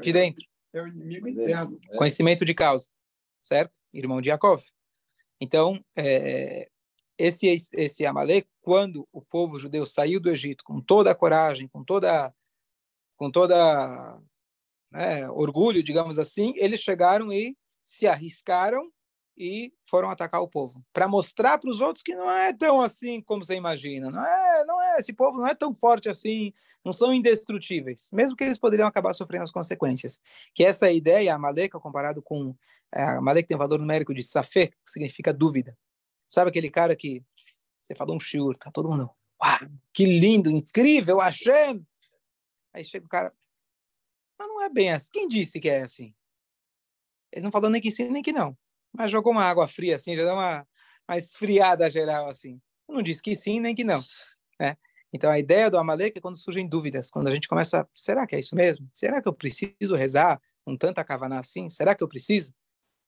de 0.01 0.12
dentro. 0.12 0.46
É 0.74 0.82
o 0.82 0.88
inimigo 0.88 1.29
interno. 1.29 1.79
É. 1.89 1.98
Conhecimento 1.98 2.44
de 2.44 2.53
causa. 2.53 2.89
Certo? 3.41 3.79
Irmão 3.94 4.20
de 4.20 4.29
Yaakov. 4.29 4.62
Então, 5.39 5.84
é, 5.96 6.70
esse, 7.18 7.48
esse 7.74 8.06
Amalek, 8.06 8.48
quando 8.62 9.08
o 9.12 9.22
povo 9.22 9.60
judeu 9.60 9.86
saiu 9.86 10.20
do 10.20 10.30
Egito 10.30 10.63
com 10.63 10.82
toda 10.82 11.12
a 11.12 11.15
coragem, 11.15 11.68
com 11.68 11.84
toda 11.84 12.34
com 13.18 13.32
toda 13.32 14.22
né, 14.92 15.30
orgulho, 15.30 15.82
digamos 15.82 16.20
assim, 16.20 16.54
eles 16.58 16.82
chegaram 16.82 17.32
e 17.32 17.56
se 17.86 18.08
arriscaram 18.08 18.92
e 19.38 19.74
foram 19.86 20.10
atacar 20.10 20.42
o 20.42 20.48
povo 20.48 20.84
para 20.94 21.08
mostrar 21.08 21.58
para 21.58 21.70
os 21.70 21.82
outros 21.82 22.01
que 22.01 22.15
não 22.15 22.30
é 22.30 22.54
tão 22.54 22.80
assim 22.80 23.22
como 23.22 23.44
você 23.44 23.56
imagina, 23.56 24.10
não 24.10 24.25
é, 24.25 24.65
não 24.65 24.82
é, 24.82 24.98
esse 24.98 25.13
povo 25.13 25.38
não 25.38 25.48
é 25.48 25.54
tão 25.54 25.74
forte 25.74 26.10
assim, 26.10 26.54
não 26.84 26.94
são 26.94 27.13
indestrutíveis, 27.13 28.10
mesmo 28.13 28.38
que 28.38 28.44
eles 28.44 28.58
poderiam 28.58 28.88
acabar 28.88 29.12
sofrendo 29.13 29.44
as 29.44 29.51
consequências. 29.51 30.22
Que 30.54 30.63
essa 30.63 30.92
ideia, 30.92 31.34
a 31.34 31.39
Maleka, 31.39 31.80
comparado 31.80 32.22
com 32.22 32.56
é, 32.94 33.04
a 33.04 33.22
Maleka 33.22 33.48
tem 33.48 33.56
um 33.56 33.60
valor 33.60 33.80
numérico 33.80 34.13
de 34.13 34.24
safé, 34.24 34.68
que 34.68 34.77
significa 34.86 35.34
dúvida. 35.34 35.77
Sabe 36.30 36.50
aquele 36.50 36.70
cara 36.70 36.96
que 36.96 37.24
você 37.82 37.96
falou 37.96 38.15
um 38.15 38.20
shiur, 38.20 38.56
tá 38.56 38.72
todo 38.72 38.89
mundo, 38.89 39.10
que 39.92 40.06
lindo, 40.06 40.50
incrível, 40.50 41.18
Hashem, 41.18 41.86
Aí 42.75 42.84
chega 42.84 43.06
o 43.06 43.10
cara, 43.10 43.34
mas 44.38 44.48
não 44.50 44.62
é 44.62 44.68
bem 44.68 44.92
assim. 44.92 45.10
Quem 45.13 45.30
disse 45.30 45.62
que 45.62 45.70
é 45.70 45.82
assim? 45.82 46.13
Ele 47.32 47.46
não 47.46 47.51
falou 47.51 47.70
nem 47.70 47.82
que 47.82 47.89
sim, 47.89 48.10
nem 48.10 48.22
que 48.22 48.34
não. 48.34 48.58
Mas 48.98 49.12
jogou 49.12 49.32
uma 49.32 49.44
água 49.44 49.68
fria 49.68 49.96
assim, 49.96 50.16
já 50.16 50.25
dá 50.25 50.34
uma, 50.34 50.68
uma 51.08 51.18
esfriada 51.18 51.90
geral 51.90 52.28
assim. 52.28 52.60
Não 52.88 53.02
disse 53.02 53.22
que 53.22 53.36
sim, 53.36 53.60
nem 53.60 53.75
que 53.75 53.84
não. 53.84 54.04
Né? 54.60 54.78
Então 55.12 55.30
a 55.30 55.40
ideia 55.40 55.70
do 55.70 55.78
Amalek 55.78 56.18
é 56.18 56.22
quando 56.22 56.38
surgem 56.38 56.68
dúvidas, 56.68 57.10
quando 57.10 57.28
a 57.28 57.34
gente 57.34 57.48
começa, 57.48 57.88
será 57.94 58.28
que 58.28 58.36
é 58.36 58.40
isso 58.40 58.56
mesmo? 58.56 58.90
Será 58.94 59.22
que 59.22 59.28
eu 59.28 59.34
preciso 59.34 59.96
rezar 59.96 60.42
com 60.64 60.75
tanta 60.78 61.04
kavaná 61.04 61.40
assim? 61.40 61.70
Será 61.70 61.96
que 61.96 62.04
eu 62.04 62.08
preciso? 62.08 62.54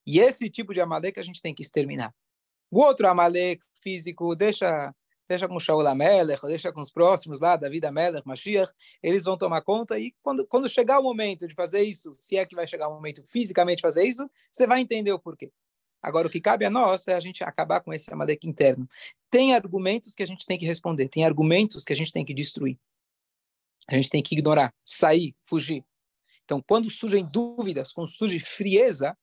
E 0.05 0.19
esse 0.19 0.49
tipo 0.49 0.73
de 0.73 0.81
Amalek 0.81 1.19
a 1.19 1.23
gente 1.23 1.41
tem 1.41 1.53
que 1.53 1.61
exterminar. 1.61 2.13
O 2.71 2.81
outro 2.81 3.07
Amalek 3.07 3.63
físico 3.81 4.35
deixa 4.35 4.93
deixa 5.27 5.47
com 5.47 5.59
Shaul 5.59 5.85
Amelech, 5.85 6.41
deixa 6.43 6.71
com 6.71 6.81
os 6.81 6.89
próximos 6.89 7.39
lá, 7.39 7.57
David 7.57 7.85
Amelech, 7.85 8.25
Mashiach, 8.25 8.71
eles 9.03 9.25
vão 9.25 9.37
tomar 9.37 9.61
conta 9.61 9.99
e 9.99 10.15
quando, 10.23 10.47
quando 10.47 10.69
chegar 10.69 10.99
o 10.99 11.03
momento 11.03 11.47
de 11.47 11.53
fazer 11.53 11.83
isso, 11.83 12.13
se 12.15 12.37
é 12.37 12.45
que 12.45 12.55
vai 12.55 12.65
chegar 12.65 12.87
o 12.87 12.93
momento 12.93 13.21
fisicamente 13.27 13.81
fazer 13.81 14.05
isso, 14.07 14.29
você 14.51 14.65
vai 14.65 14.79
entender 14.79 15.11
o 15.11 15.19
porquê. 15.19 15.51
Agora, 16.01 16.27
o 16.27 16.29
que 16.29 16.39
cabe 16.39 16.65
a 16.65 16.69
nós 16.69 17.07
é 17.07 17.13
a 17.13 17.19
gente 17.19 17.43
acabar 17.43 17.81
com 17.81 17.93
esse 17.93 18.11
Amalek 18.13 18.47
interno. 18.47 18.87
Tem 19.29 19.53
argumentos 19.53 20.13
que 20.13 20.23
a 20.23 20.27
gente 20.27 20.45
tem 20.45 20.57
que 20.57 20.65
responder, 20.65 21.09
tem 21.09 21.25
argumentos 21.25 21.83
que 21.83 21.93
a 21.93 21.95
gente 21.95 22.11
tem 22.11 22.23
que 22.23 22.33
destruir. 22.33 22.77
a 23.89 23.95
gente 23.95 24.09
tem 24.09 24.21
que 24.21 24.35
ignorar, 24.35 24.73
sair, 24.85 25.35
fugir. 25.41 25.83
Então, 26.43 26.61
quando 26.65 26.89
surgem 26.89 27.25
dúvidas, 27.25 27.91
quando 27.91 28.09
surge 28.09 28.39
frieza, 28.39 29.17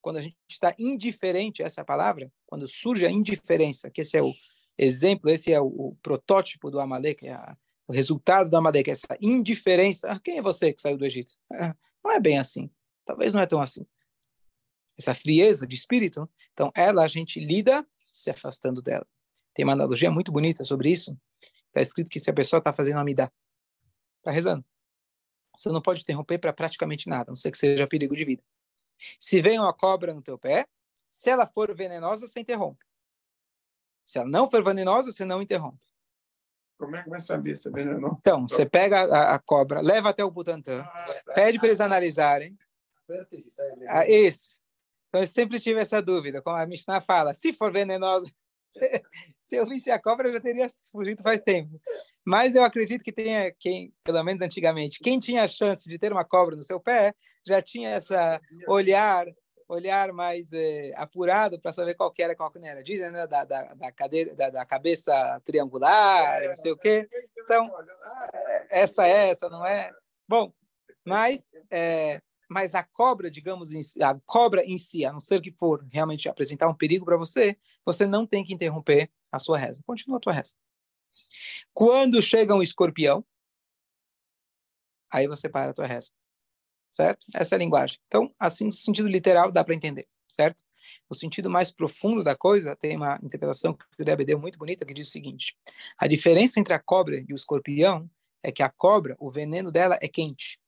quando 0.00 0.16
a 0.18 0.20
gente 0.20 0.36
está 0.50 0.74
indiferente 0.78 1.62
a 1.62 1.66
essa 1.66 1.84
palavra, 1.84 2.30
quando 2.46 2.66
surge 2.66 3.06
a 3.06 3.10
indiferença, 3.10 3.90
que 3.90 4.00
esse 4.00 4.16
é 4.16 4.22
o 4.22 4.32
exemplo, 4.76 5.30
esse 5.30 5.52
é 5.52 5.60
o, 5.60 5.66
o 5.66 5.96
protótipo 6.02 6.70
do 6.70 6.80
Amalek, 6.80 7.26
é 7.26 7.32
a, 7.32 7.56
o 7.86 7.92
resultado 7.92 8.50
do 8.50 8.56
Amalek, 8.56 8.90
essa 8.90 9.16
indiferença. 9.20 10.10
Ah, 10.10 10.20
quem 10.20 10.38
é 10.38 10.42
você 10.42 10.72
que 10.72 10.80
saiu 10.80 10.96
do 10.96 11.06
Egito? 11.06 11.34
Ah, 11.52 11.74
não 12.04 12.10
é 12.10 12.20
bem 12.20 12.38
assim. 12.38 12.70
Talvez 13.04 13.32
não 13.32 13.40
é 13.40 13.46
tão 13.46 13.60
assim. 13.60 13.86
Essa 14.98 15.14
frieza 15.14 15.66
de 15.66 15.74
espírito, 15.74 16.28
então 16.52 16.70
ela 16.74 17.04
a 17.04 17.08
gente 17.08 17.40
lida 17.40 17.86
se 18.12 18.30
afastando 18.30 18.82
dela. 18.82 19.06
Tem 19.54 19.64
uma 19.64 19.72
analogia 19.72 20.10
muito 20.10 20.30
bonita 20.30 20.64
sobre 20.64 20.90
isso. 20.90 21.16
Está 21.68 21.80
escrito 21.80 22.10
que 22.10 22.20
se 22.20 22.30
a 22.30 22.34
pessoa 22.34 22.58
está 22.58 22.72
fazendo 22.72 22.98
amidá, 22.98 23.30
está 24.18 24.30
rezando, 24.30 24.64
você 25.56 25.70
não 25.70 25.82
pode 25.82 26.00
interromper 26.00 26.38
para 26.38 26.52
praticamente 26.52 27.08
nada, 27.08 27.30
a 27.30 27.32
não 27.32 27.36
ser 27.36 27.50
que 27.50 27.58
seja 27.58 27.86
perigo 27.86 28.14
de 28.14 28.24
vida. 28.24 28.42
Se 29.18 29.40
vem 29.42 29.58
uma 29.58 29.72
cobra 29.72 30.14
no 30.14 30.22
teu 30.22 30.38
pé, 30.38 30.66
se 31.10 31.30
ela 31.30 31.46
for 31.46 31.74
venenosa, 31.74 32.26
você 32.26 32.40
interrompe. 32.40 32.84
Se 34.04 34.18
ela 34.18 34.28
não 34.28 34.48
for 34.48 34.64
venenosa, 34.64 35.12
você 35.12 35.24
não 35.24 35.42
interrompe. 35.42 35.80
Como 36.78 36.96
é 36.96 37.02
que 37.02 37.10
vai 37.10 37.20
saber 37.20 37.56
se 37.56 37.68
é 37.68 37.70
venenosa? 37.70 38.16
Então, 38.18 38.48
você 38.48 38.66
pega 38.66 39.02
a, 39.02 39.34
a, 39.34 39.38
cobra, 39.38 39.80
leva 39.80 40.08
até 40.08 40.24
o 40.24 40.30
Butantan, 40.30 40.80
ah, 40.80 41.22
tá. 41.26 41.34
pede 41.34 41.58
para 41.58 41.68
eles 41.68 41.80
analisarem. 41.80 42.58
Ah, 43.88 44.08
isso. 44.08 44.60
Então, 45.12 45.20
eu 45.20 45.26
sempre 45.26 45.60
tive 45.60 45.78
essa 45.78 46.00
dúvida, 46.00 46.40
como 46.40 46.56
a 46.56 46.64
Mishnah 46.64 47.02
fala, 47.02 47.34
se 47.34 47.52
for 47.52 47.70
venenosa, 47.70 48.26
se 49.44 49.56
eu 49.56 49.66
visse 49.66 49.90
a 49.90 50.00
cobra, 50.00 50.26
eu 50.26 50.32
já 50.32 50.40
teria 50.40 50.70
fugido 50.90 51.22
faz 51.22 51.38
tempo. 51.42 51.78
Mas 52.24 52.54
eu 52.54 52.64
acredito 52.64 53.04
que 53.04 53.12
tenha 53.12 53.52
quem, 53.58 53.92
pelo 54.02 54.24
menos 54.24 54.42
antigamente, 54.42 55.00
quem 55.00 55.18
tinha 55.18 55.44
a 55.44 55.48
chance 55.48 55.86
de 55.86 55.98
ter 55.98 56.12
uma 56.12 56.24
cobra 56.24 56.56
no 56.56 56.62
seu 56.62 56.80
pé, 56.80 57.14
já 57.46 57.60
tinha 57.60 57.90
essa 57.90 58.40
olhar 58.66 59.26
olhar 59.68 60.12
mais 60.12 60.52
é, 60.52 60.92
apurado 60.96 61.58
para 61.60 61.72
saber 61.72 61.94
qual 61.94 62.10
que 62.10 62.22
era 62.22 62.36
qual 62.36 62.50
que 62.50 62.58
não 62.58 62.68
era. 62.68 62.82
Dizem, 62.82 63.10
né, 63.10 63.26
da, 63.26 63.44
da, 63.44 63.74
da, 63.74 63.92
cadeira, 63.92 64.34
da, 64.34 64.50
da 64.50 64.66
cabeça 64.66 65.40
triangular, 65.44 66.42
não 66.46 66.54
sei 66.54 66.72
o 66.72 66.76
quê. 66.76 67.08
Então, 67.38 67.70
essa 68.70 69.06
é 69.06 69.30
essa, 69.30 69.48
não 69.48 69.64
é? 69.64 69.90
Bom, 70.28 70.52
mas, 71.04 71.46
é, 71.70 72.20
mas 72.52 72.74
a 72.74 72.82
cobra, 72.82 73.30
digamos, 73.30 73.70
a 74.00 74.14
cobra 74.26 74.64
em 74.64 74.78
si, 74.78 75.04
a 75.04 75.12
não 75.12 75.18
ser 75.18 75.40
que 75.40 75.50
for 75.50 75.84
realmente 75.90 76.28
apresentar 76.28 76.68
um 76.68 76.74
perigo 76.74 77.04
para 77.04 77.16
você, 77.16 77.56
você 77.84 78.06
não 78.06 78.26
tem 78.26 78.44
que 78.44 78.52
interromper 78.52 79.10
a 79.30 79.38
sua 79.38 79.58
reza. 79.58 79.82
Continua 79.86 80.18
a 80.18 80.20
tua 80.20 80.32
reza. 80.32 80.56
Quando 81.72 82.22
chega 82.22 82.54
um 82.54 82.62
escorpião, 82.62 83.24
aí 85.10 85.26
você 85.26 85.48
para 85.48 85.70
a 85.70 85.74
tua 85.74 85.86
reza. 85.86 86.10
Certo? 86.90 87.26
Essa 87.34 87.54
é 87.54 87.56
a 87.56 87.58
linguagem. 87.58 87.98
Então, 88.06 88.34
assim, 88.38 88.66
no 88.66 88.72
sentido 88.72 89.08
literal, 89.08 89.50
dá 89.50 89.64
para 89.64 89.74
entender. 89.74 90.06
Certo? 90.28 90.62
No 91.08 91.16
sentido 91.16 91.50
mais 91.50 91.70
profundo 91.70 92.22
da 92.22 92.34
coisa, 92.34 92.76
tem 92.76 92.96
uma 92.96 93.18
interpretação 93.22 93.74
que 93.74 93.84
o 94.02 94.04
Rebbe 94.04 94.24
deu 94.24 94.38
muito 94.38 94.58
bonita, 94.58 94.84
que 94.84 94.94
diz 94.94 95.08
o 95.08 95.10
seguinte: 95.10 95.56
a 95.98 96.06
diferença 96.06 96.58
entre 96.58 96.74
a 96.74 96.78
cobra 96.78 97.16
e 97.16 97.32
o 97.32 97.36
escorpião 97.36 98.10
é 98.42 98.50
que 98.50 98.62
a 98.62 98.68
cobra, 98.68 99.16
o 99.18 99.30
veneno 99.30 99.70
dela 99.70 99.98
é 100.00 100.08
quente. 100.08 100.58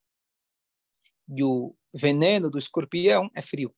E 1.28 1.43
o 1.43 1.75
veneno 1.93 2.50
do 2.50 2.59
escorpião 2.59 3.31
é 3.35 3.43
frio 3.43 3.75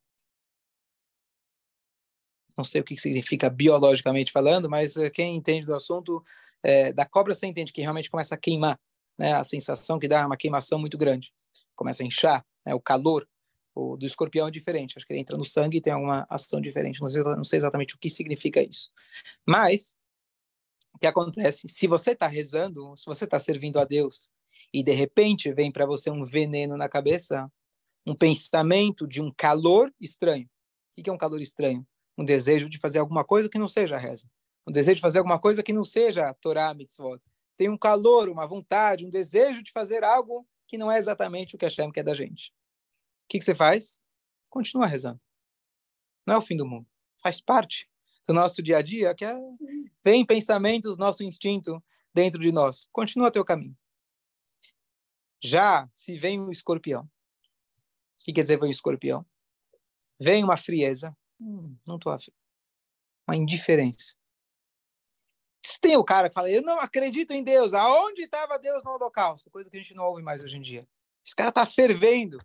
não 2.57 2.65
sei 2.65 2.81
o 2.81 2.85
que 2.85 2.97
significa 2.97 3.51
biologicamente 3.51 4.33
falando, 4.33 4.69
mas 4.69 4.97
eh, 4.97 5.11
quem 5.11 5.37
entende 5.37 5.67
do 5.67 5.75
assunto, 5.75 6.25
é, 6.63 6.93
da 6.93 7.05
cobra 7.05 7.35
você 7.35 7.47
entende 7.47 7.73
que 7.73 7.83
realmente 7.83 8.11
começa 8.11 8.35
a 8.35 8.39
queimar, 8.39 8.81
né? 9.19 9.35
A 9.35 9.45
sensação 9.45 9.99
que 9.99 10.09
dá 10.09 10.21
é 10.21 10.27
uma 10.27 10.37
queimação 10.37 10.79
muito 10.79 10.97
grande, 10.97 11.33
começa 11.75 12.03
a 12.03 12.07
inchar, 12.07 12.45
né? 12.65 12.75
O 12.75 12.81
calor 12.81 13.29
o 13.75 13.95
do 13.95 14.07
escorpião 14.07 14.49
é 14.49 14.51
diferente, 14.51 14.95
acho 14.97 15.07
que 15.07 15.13
ele 15.13 15.21
entra 15.21 15.37
no 15.37 15.45
sangue 15.45 15.77
e 15.77 15.81
tem 15.83 15.93
alguma 15.93 16.27
ação 16.31 16.63
diferente, 16.63 16.99
não 16.99 17.09
sei, 17.09 17.23
não 17.23 17.45
sei 17.45 17.59
exatamente 17.59 17.95
o 17.95 17.99
que 17.99 18.09
significa 18.09 18.63
isso. 18.63 18.91
Mas, 19.47 19.99
o 20.95 20.99
que 20.99 21.07
acontece? 21.07 21.69
Se 21.69 21.87
você 21.87 22.13
está 22.13 22.27
rezando, 22.27 22.97
se 22.97 23.05
você 23.05 23.25
está 23.25 23.39
servindo 23.39 23.79
a 23.79 23.85
Deus, 23.85 24.33
e 24.73 24.83
de 24.83 24.93
repente 24.93 25.53
vem 25.53 25.71
para 25.71 25.87
você 25.87 26.11
um 26.11 26.25
veneno 26.25 26.77
na 26.77 26.89
cabeça, 26.89 27.51
um 28.07 28.15
pensamento 28.15 29.07
de 29.07 29.21
um 29.21 29.33
calor 29.33 29.93
estranho. 30.01 30.49
O 30.97 31.03
que 31.03 31.11
é 31.11 31.13
um 31.13 31.19
calor 31.19 31.41
estranho? 31.41 31.87
um 32.17 32.25
desejo 32.25 32.69
de 32.69 32.79
fazer 32.79 32.99
alguma 32.99 33.25
coisa 33.25 33.49
que 33.49 33.59
não 33.59 33.69
seja 33.69 33.97
reza, 33.97 34.29
um 34.67 34.73
desejo 34.73 34.97
de 34.97 35.03
fazer 35.03 35.19
alguma 35.19 35.39
coisa 35.39 35.63
que 35.63 35.73
não 35.73 35.85
seja 35.85 36.33
Torá, 36.35 36.73
mitzvot. 36.73 37.21
Tem 37.57 37.69
um 37.69 37.79
calor, 37.79 38.29
uma 38.29 38.47
vontade, 38.47 39.07
um 39.07 39.11
desejo 39.11 39.63
de 39.63 39.71
fazer 39.71 40.03
algo 40.03 40.47
que 40.67 40.77
não 40.77 40.91
é 40.91 40.99
exatamente 40.99 41.55
o 41.55 41.59
que 41.59 41.65
Hashem 41.65 41.91
quer 41.93 42.03
da 42.03 42.15
gente. 42.15 42.49
O 42.49 43.29
que, 43.29 43.39
que 43.39 43.45
você 43.45 43.55
faz? 43.55 44.03
Continua 44.51 44.87
rezando. 44.87 45.21
Não 46.27 46.35
é 46.35 46.39
o 46.39 46.43
fim 46.43 46.57
do 46.57 46.67
mundo. 46.67 46.87
Faz 47.23 47.41
parte 47.41 47.89
do 48.27 48.35
nosso 48.35 48.63
dia 48.63 48.79
a 48.79 48.83
dia, 48.83 49.15
que 49.15 49.25
é, 49.25 49.35
vem 50.05 50.27
pensamentos, 50.27 50.99
nosso 50.99 51.23
instinto 51.23 51.83
dentro 52.13 52.41
de 52.41 52.51
nós. 52.51 52.89
Continua 52.93 53.31
teu 53.31 53.45
caminho. 53.45 53.77
Já 55.43 55.89
se 55.93 56.19
vem 56.19 56.41
um 56.41 56.51
escorpião, 56.51 57.03
o 57.03 58.25
que 58.25 58.33
quer 58.33 58.43
dizer 58.43 58.59
vem 58.59 58.69
um 58.69 58.71
escorpião? 58.71 59.25
Vem 60.19 60.43
uma 60.43 60.57
frieza, 60.57 61.17
Hum, 61.41 61.77
não 61.87 61.97
estou 61.97 62.13
afim. 62.13 62.33
Uma 63.27 63.37
indiferença. 63.37 64.17
Se 65.65 65.81
tem 65.81 65.97
o 65.97 66.05
cara 66.05 66.29
que 66.29 66.35
fala, 66.35 66.51
eu 66.51 66.63
não 66.63 66.79
acredito 66.79 67.33
em 67.33 67.43
Deus, 67.43 67.75
aonde 67.75 68.23
estava 68.23 68.59
Deus 68.59 68.83
no 68.85 68.93
holocausto? 68.93 69.51
Coisa 69.51 69.69
que 69.69 69.77
a 69.77 69.81
gente 69.81 69.95
não 69.95 70.05
ouve 70.05 70.23
mais 70.23 70.43
hoje 70.43 70.57
em 70.57 70.61
dia. 70.61 70.89
Esse 71.25 71.35
cara 71.35 71.49
está 71.49 71.67
fervendo. 71.67 72.39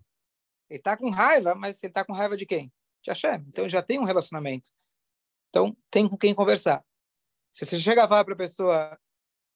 Ele 0.69 0.79
está 0.79 0.98
com 0.98 1.10
raiva, 1.10 1.53
mas 1.53 1.81
ele 1.83 1.91
está 1.91 2.03
com 2.03 2.13
raiva 2.13 2.36
de 2.36 2.45
quem? 2.45 2.74
De 3.03 3.12
Hashem. 3.12 3.45
Então 3.48 3.69
já 3.69 3.81
tem 3.81 4.00
um 4.00 4.05
relacionamento. 4.05 4.71
Então 5.50 5.75
tem 5.89 6.10
com 6.10 6.17
quem 6.17 6.33
conversar. 6.33 6.83
Se 7.51 7.65
você 7.65 7.79
chega 7.79 8.05
a 8.05 8.07
falar 8.07 8.24
para 8.25 8.33
a 8.33 8.38
pessoa, 8.38 9.00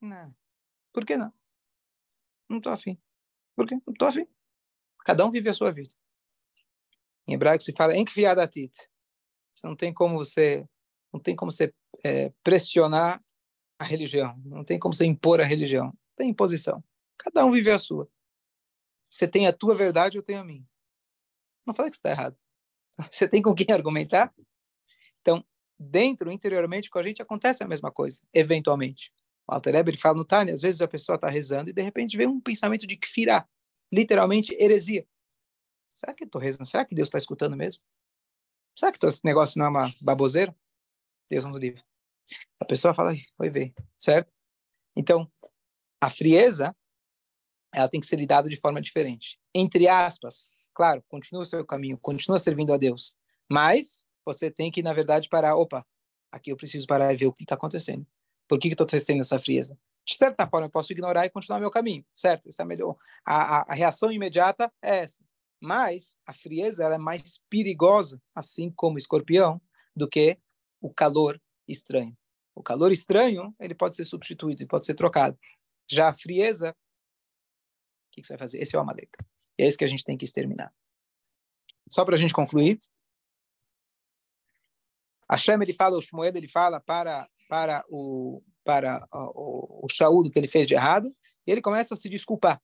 não, 0.02 0.36
por 0.94 1.06
que 1.06 1.18
não? 1.18 1.34
Não 2.48 2.58
estou 2.58 2.72
afim. 2.72 3.02
Por 3.56 3.68
quê? 3.68 3.76
Não 3.86 3.94
estou 3.94 4.08
afim. 4.08 4.28
Cada 5.06 5.26
um 5.26 5.32
vive 5.32 5.50
a 5.50 5.54
sua 5.54 5.72
vida. 5.72 5.94
Em 7.28 7.34
hebraico 7.34 7.64
se 7.64 7.74
fala 7.74 7.98
enkviadatit. 7.98 8.74
Você 9.52 9.66
não 9.66 9.76
tem 9.76 9.94
como 9.94 10.18
você 10.18 10.68
não 11.14 11.20
tem 11.20 11.36
como 11.36 11.52
você 11.52 11.74
é, 12.04 12.34
pressionar 12.44 13.24
a 13.80 13.86
religião, 13.86 14.38
não 14.44 14.66
tem 14.66 14.78
como 14.78 14.94
você 14.94 15.06
impor 15.06 15.40
a 15.40 15.46
religião. 15.46 15.94
Tem 16.16 16.30
imposição. 16.30 16.84
Cada 17.18 17.46
um 17.46 17.52
vive 17.52 17.72
a 17.72 17.80
sua. 17.80 18.10
Você 19.10 19.28
tem 19.28 19.48
a 19.48 19.54
tua 19.54 19.76
verdade, 19.76 20.18
eu 20.18 20.24
tenho 20.24 20.40
a 20.40 20.44
minha. 20.44 20.68
Não 21.66 21.74
falei 21.74 21.90
que 21.90 21.98
está 21.98 22.10
errado. 22.10 22.38
Você 23.12 23.28
tem 23.28 23.42
com 23.42 23.56
quem 23.56 23.74
argumentar? 23.74 24.34
Então, 25.22 25.44
dentro, 25.80 26.32
interiormente, 26.32 26.90
com 26.90 27.00
a 27.00 27.04
gente 27.04 27.22
acontece 27.22 27.64
a 27.64 27.68
mesma 27.68 27.92
coisa, 27.92 28.22
eventualmente. 28.34 29.12
O 29.48 29.54
Alter 29.54 29.76
Eber 29.76 30.00
fala 30.00 30.18
no 30.18 30.26
Tânia, 30.26 30.54
às 30.54 30.62
vezes 30.62 30.82
a 30.82 30.88
pessoa 30.88 31.16
está 31.16 31.30
rezando 31.30 31.70
e 31.70 31.74
de 31.74 31.82
repente 31.82 32.18
vem 32.18 32.28
um 32.28 32.42
pensamento 32.42 32.88
de 32.88 32.98
kfirá, 32.98 33.48
literalmente 33.94 34.56
heresia. 34.60 35.08
Será 35.90 36.14
que 36.14 36.24
estou 36.24 36.42
rezando? 36.42 36.66
Será 36.66 36.84
que 36.84 36.96
Deus 36.96 37.08
está 37.08 37.18
escutando 37.18 37.56
mesmo? 37.56 37.82
Será 38.78 38.92
que 38.92 39.06
esse 39.06 39.24
negócio 39.24 39.58
não 39.60 39.68
é 39.68 39.70
uma 39.70 39.94
baboseira? 40.02 40.56
Deus 41.30 41.46
nos 41.46 41.56
livre. 41.56 41.82
A 42.60 42.66
pessoa 42.66 42.94
fala, 42.94 43.14
oi, 43.40 43.50
ver, 43.50 43.74
certo? 43.98 44.32
Então, 44.96 45.32
a 46.02 46.10
frieza, 46.10 46.76
ela 47.74 47.88
tem 47.88 48.00
que 48.00 48.06
ser 48.06 48.18
lidada 48.18 48.50
de 48.50 48.56
forma 48.56 48.82
diferente. 48.82 49.40
Entre 49.54 49.88
aspas, 49.88 50.52
claro, 50.74 51.04
continua 51.08 51.44
o 51.44 51.46
seu 51.46 51.66
caminho, 51.66 51.98
continua 51.98 52.40
servindo 52.40 52.74
a 52.74 52.78
Deus, 52.78 53.16
mas 53.50 54.06
você 54.26 54.50
tem 54.50 54.72
que, 54.72 54.84
na 54.84 54.92
verdade, 54.92 55.30
parar. 55.30 55.56
Opa, 55.56 55.86
aqui 56.32 56.52
eu 56.52 56.58
preciso 56.58 56.88
parar 56.88 57.14
e 57.14 57.18
ver 57.18 57.28
o 57.28 57.34
que 57.34 57.44
está 57.44 57.56
acontecendo. 57.56 58.06
Por 58.48 58.60
que 58.60 58.68
estou 58.70 58.86
testando 58.86 59.22
essa 59.22 59.40
frieza? 59.40 59.78
De 60.06 60.16
certa 60.16 60.48
forma, 60.48 60.68
eu 60.68 60.72
posso 60.72 60.92
ignorar 60.92 61.26
e 61.26 61.30
continuar 61.30 61.60
meu 61.60 61.72
caminho, 61.72 62.06
certo? 62.14 62.48
Isso 62.48 62.62
é 62.62 62.66
melhor. 62.66 62.96
A, 63.26 63.60
a, 63.60 63.66
a 63.70 63.74
reação 63.74 64.12
imediata 64.12 64.72
é 64.82 64.98
essa. 64.98 65.24
Mas 65.60 66.16
a 66.26 66.34
frieza 66.34 66.84
ela 66.84 66.96
é 66.96 67.00
mais 67.00 67.40
perigosa, 67.50 68.22
assim 68.36 68.70
como 68.70 68.96
o 68.96 68.98
escorpião, 69.00 69.60
do 69.96 70.08
que 70.08 70.38
o 70.80 70.94
calor 70.94 71.42
estranho. 71.68 72.16
O 72.54 72.62
calor 72.62 72.92
estranho 72.92 73.56
ele 73.60 73.74
pode 73.74 73.96
ser 73.96 74.06
substituído, 74.06 74.62
ele 74.62 74.70
pode 74.70 74.86
ser 74.86 74.94
trocado. 74.94 75.38
Já 75.90 76.10
a 76.10 76.14
frieza, 76.14 76.72
o 76.72 78.12
que, 78.12 78.22
que 78.22 78.28
você 78.28 78.34
vai 78.34 78.40
fazer? 78.40 78.62
Esse 78.62 78.76
é 78.76 78.80
o 78.80 78.82
Amalek. 78.82 79.10
E 79.58 79.64
é 79.64 79.68
isso 79.68 79.78
que 79.78 79.86
a 79.86 79.88
gente 79.88 80.04
tem 80.04 80.18
que 80.18 80.26
exterminar. 80.26 80.74
Só 81.90 82.06
para 82.06 82.16
a 82.16 82.18
gente 82.18 82.34
concluir. 82.34 82.80
Hashem, 85.30 85.56
ele 85.62 85.74
fala, 85.74 85.98
o 85.98 86.02
Shmuel, 86.02 86.36
ele 86.36 86.48
fala 86.48 86.80
para, 86.80 87.28
para 87.48 87.84
o 87.90 88.42
para 88.64 89.08
o, 89.14 89.86
o 89.86 90.30
que 90.30 90.40
ele 90.40 90.48
fez 90.48 90.66
de 90.66 90.74
errado, 90.74 91.16
e 91.46 91.52
ele 91.52 91.62
começa 91.62 91.94
a 91.94 91.98
se 91.98 92.10
desculpar. 92.10 92.60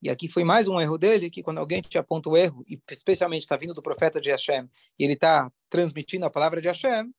E 0.00 0.08
aqui 0.08 0.28
foi 0.28 0.44
mais 0.44 0.68
um 0.68 0.80
erro 0.80 0.96
dele, 0.96 1.30
que 1.30 1.42
quando 1.42 1.58
alguém 1.58 1.82
te 1.82 1.98
aponta 1.98 2.28
o 2.28 2.36
erro, 2.36 2.64
e 2.68 2.80
especialmente 2.90 3.42
está 3.42 3.56
vindo 3.56 3.74
do 3.74 3.82
profeta 3.82 4.20
de 4.20 4.30
Hashem, 4.30 4.70
e 4.96 5.04
ele 5.04 5.14
está 5.14 5.50
transmitindo 5.68 6.24
a 6.24 6.30
palavra 6.30 6.60
de 6.60 6.68
Hashem, 6.68 7.12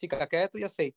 fica 0.00 0.26
quieto 0.26 0.58
e 0.58 0.64
aceita. 0.64 0.96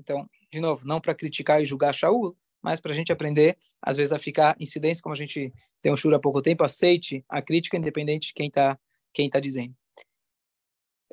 Então, 0.00 0.28
de 0.50 0.58
novo, 0.58 0.84
não 0.84 1.00
para 1.00 1.14
criticar 1.14 1.62
e 1.62 1.66
julgar 1.66 1.94
Shaul, 1.94 2.36
mas 2.60 2.80
para 2.80 2.90
a 2.90 2.94
gente 2.94 3.12
aprender, 3.12 3.56
às 3.80 3.96
vezes, 3.96 4.12
a 4.12 4.18
ficar 4.18 4.56
em 4.58 4.66
silêncio, 4.66 5.02
como 5.02 5.14
a 5.14 5.18
gente 5.18 5.52
tem 5.80 5.92
um 5.92 5.96
shura 5.96 6.16
há 6.16 6.20
pouco 6.20 6.42
tempo, 6.42 6.64
aceite 6.64 7.24
a 7.28 7.40
crítica, 7.40 7.76
independente 7.76 8.28
de 8.28 8.34
quem 8.34 8.48
está 8.48 8.78
quem 9.12 9.30
tá 9.30 9.38
dizendo. 9.38 9.74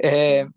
É... 0.02 0.48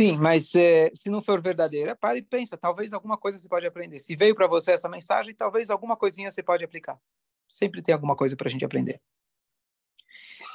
Sim, 0.00 0.16
mas 0.16 0.54
é, 0.54 0.90
se 0.94 1.10
não 1.10 1.22
for 1.22 1.40
verdadeira, 1.42 1.94
pare 1.94 2.18
e 2.18 2.22
pensa. 2.22 2.56
Talvez 2.56 2.92
alguma 2.92 3.16
coisa 3.16 3.38
você 3.38 3.48
pode 3.48 3.66
aprender. 3.66 3.98
Se 3.98 4.16
veio 4.16 4.34
para 4.34 4.46
você 4.46 4.72
essa 4.72 4.88
mensagem, 4.88 5.34
talvez 5.34 5.70
alguma 5.70 5.96
coisinha 5.96 6.30
você 6.30 6.42
pode 6.42 6.64
aplicar. 6.64 6.98
Sempre 7.48 7.82
tem 7.82 7.94
alguma 7.94 8.16
coisa 8.16 8.36
para 8.36 8.48
a 8.48 8.50
gente 8.50 8.64
aprender. 8.64 9.00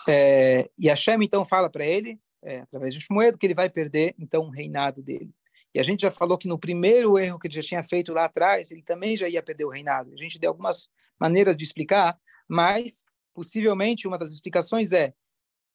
É, 0.07 0.69
e 0.77 0.87
Hashem 0.87 1.23
então 1.23 1.45
fala 1.45 1.69
para 1.69 1.85
ele, 1.85 2.19
é, 2.43 2.61
através 2.61 2.93
de 2.93 3.01
Shmuel, 3.01 3.37
que 3.37 3.45
ele 3.45 3.53
vai 3.53 3.69
perder 3.69 4.15
então 4.17 4.43
o 4.45 4.49
reinado 4.49 5.01
dele. 5.01 5.31
E 5.73 5.79
a 5.79 5.83
gente 5.83 6.01
já 6.01 6.11
falou 6.11 6.37
que 6.37 6.47
no 6.47 6.59
primeiro 6.59 7.17
erro 7.17 7.39
que 7.39 7.47
ele 7.47 7.55
já 7.55 7.61
tinha 7.61 7.83
feito 7.83 8.11
lá 8.11 8.25
atrás, 8.25 8.71
ele 8.71 8.83
também 8.83 9.15
já 9.15 9.29
ia 9.29 9.41
perder 9.41 9.65
o 9.65 9.69
reinado. 9.69 10.11
A 10.13 10.17
gente 10.17 10.37
deu 10.37 10.49
algumas 10.49 10.89
maneiras 11.19 11.55
de 11.55 11.63
explicar, 11.63 12.19
mas 12.47 13.05
possivelmente 13.33 14.07
uma 14.07 14.17
das 14.17 14.31
explicações 14.31 14.91
é 14.91 15.13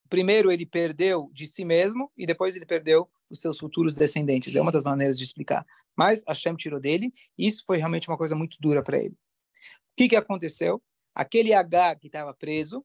primeiro 0.06 0.50
ele 0.50 0.66
perdeu 0.66 1.28
de 1.32 1.46
si 1.46 1.64
mesmo 1.64 2.10
e 2.16 2.26
depois 2.26 2.56
ele 2.56 2.66
perdeu 2.66 3.08
os 3.28 3.40
seus 3.40 3.58
futuros 3.58 3.94
descendentes. 3.94 4.54
É 4.54 4.60
uma 4.60 4.72
das 4.72 4.84
maneiras 4.84 5.18
de 5.18 5.24
explicar. 5.24 5.66
Mas 5.96 6.22
Hashem 6.26 6.54
tirou 6.54 6.78
dele, 6.78 7.12
e 7.38 7.48
isso 7.48 7.64
foi 7.66 7.78
realmente 7.78 8.08
uma 8.08 8.16
coisa 8.16 8.34
muito 8.34 8.58
dura 8.60 8.82
para 8.82 8.98
ele. 8.98 9.14
O 9.14 9.96
que, 9.96 10.08
que 10.08 10.16
aconteceu? 10.16 10.82
Aquele 11.14 11.54
H 11.54 11.96
que 11.96 12.06
estava 12.08 12.34
preso, 12.34 12.84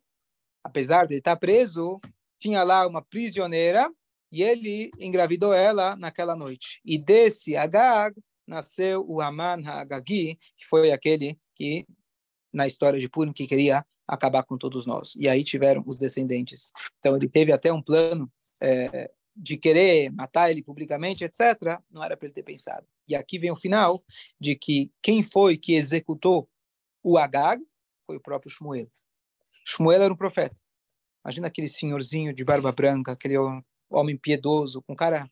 apesar 0.63 1.05
de 1.05 1.15
ele 1.15 1.19
estar 1.19 1.35
preso, 1.35 1.99
tinha 2.39 2.63
lá 2.63 2.87
uma 2.87 3.01
prisioneira 3.01 3.91
e 4.31 4.41
ele 4.41 4.89
engravidou 4.97 5.53
ela 5.53 5.95
naquela 5.97 6.35
noite. 6.35 6.79
E 6.85 6.97
desse 6.97 7.55
Agag 7.55 8.15
nasceu 8.47 9.05
o 9.07 9.21
Aman 9.21 9.61
Hagagi, 9.65 10.37
que 10.55 10.65
foi 10.69 10.91
aquele 10.91 11.37
que, 11.53 11.85
na 12.53 12.67
história 12.67 12.99
de 12.99 13.09
Purim, 13.09 13.31
que 13.31 13.47
queria 13.47 13.85
acabar 14.07 14.43
com 14.43 14.57
todos 14.57 14.85
nós. 14.85 15.15
E 15.15 15.29
aí 15.29 15.43
tiveram 15.43 15.83
os 15.85 15.97
descendentes. 15.97 16.71
Então 16.99 17.15
ele 17.15 17.29
teve 17.29 17.51
até 17.51 17.71
um 17.71 17.81
plano 17.81 18.31
é, 18.61 19.09
de 19.35 19.57
querer 19.57 20.11
matar 20.11 20.51
ele 20.51 20.61
publicamente, 20.61 21.23
etc. 21.23 21.79
Não 21.89 22.03
era 22.03 22.17
para 22.17 22.27
ele 22.27 22.33
ter 22.33 22.43
pensado. 22.43 22.85
E 23.07 23.15
aqui 23.15 23.39
vem 23.39 23.51
o 23.51 23.55
final 23.55 24.03
de 24.39 24.55
que 24.55 24.91
quem 25.01 25.23
foi 25.23 25.57
que 25.57 25.73
executou 25.73 26.49
o 27.03 27.17
Agag 27.17 27.63
foi 28.05 28.17
o 28.17 28.21
próprio 28.21 28.51
Shmuel. 28.51 28.91
Shmuel 29.65 30.01
era 30.01 30.13
um 30.13 30.17
profeta. 30.17 30.55
Imagina 31.23 31.47
aquele 31.47 31.67
senhorzinho 31.67 32.33
de 32.33 32.43
barba 32.43 32.71
branca, 32.71 33.11
aquele 33.11 33.35
homem 33.89 34.17
piedoso, 34.17 34.81
com 34.81 34.95
cara 34.95 35.29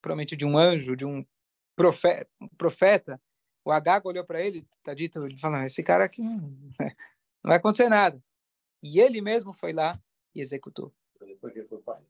provavelmente 0.00 0.36
de 0.36 0.44
um 0.44 0.56
anjo, 0.56 0.96
de 0.96 1.04
um 1.04 1.24
profeta. 1.74 2.28
Um 2.40 2.48
profeta. 2.48 3.20
O 3.64 3.72
Agag 3.72 4.06
olhou 4.06 4.24
para 4.24 4.42
ele, 4.42 4.66
tá 4.82 4.92
dito, 4.92 5.24
ele 5.24 5.38
falou, 5.38 5.62
esse 5.62 5.82
cara 5.82 6.04
aqui 6.04 6.22
não, 6.22 6.36
não 7.42 7.48
vai 7.48 7.56
acontecer 7.56 7.88
nada. 7.88 8.22
E 8.82 9.00
ele 9.00 9.20
mesmo 9.20 9.54
foi 9.54 9.72
lá 9.72 9.98
e 10.34 10.40
executou. 10.40 10.92
Porque 11.40 11.62
foi 11.64 11.78
pai. 11.78 12.02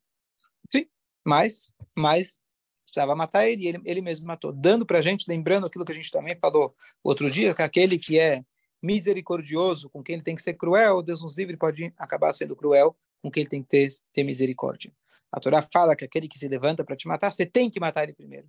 Sim, 0.72 0.86
mas, 1.24 1.72
mas 1.96 2.40
precisava 2.84 3.14
matar 3.14 3.46
ele, 3.46 3.68
ele, 3.68 3.82
ele 3.84 4.00
mesmo 4.00 4.26
matou. 4.26 4.52
Dando 4.52 4.84
para 4.84 4.98
a 4.98 5.02
gente, 5.02 5.26
lembrando 5.28 5.66
aquilo 5.66 5.84
que 5.84 5.92
a 5.92 5.94
gente 5.94 6.10
também 6.10 6.36
falou 6.36 6.74
outro 7.02 7.30
dia, 7.30 7.54
que 7.54 7.62
aquele 7.62 7.98
que 7.98 8.18
é 8.18 8.44
misericordioso 8.82 9.88
com 9.88 10.02
quem 10.02 10.16
ele 10.16 10.22
tem 10.22 10.36
que 10.36 10.42
ser 10.42 10.54
cruel, 10.54 11.02
Deus 11.02 11.22
nos 11.22 11.38
livre, 11.38 11.56
pode 11.56 11.92
acabar 11.96 12.32
sendo 12.32 12.54
cruel 12.54 12.96
com 13.22 13.30
quem 13.30 13.42
ele 13.42 13.50
tem 13.50 13.62
que 13.62 13.68
ter, 13.68 13.88
ter 14.12 14.22
misericórdia. 14.22 14.92
A 15.32 15.40
Torá 15.40 15.62
fala 15.62 15.96
que 15.96 16.04
aquele 16.04 16.28
que 16.28 16.38
se 16.38 16.46
levanta 16.46 16.84
para 16.84 16.94
te 16.94 17.08
matar, 17.08 17.32
você 17.32 17.46
tem 17.46 17.70
que 17.70 17.80
matar 17.80 18.04
ele 18.04 18.12
primeiro. 18.12 18.48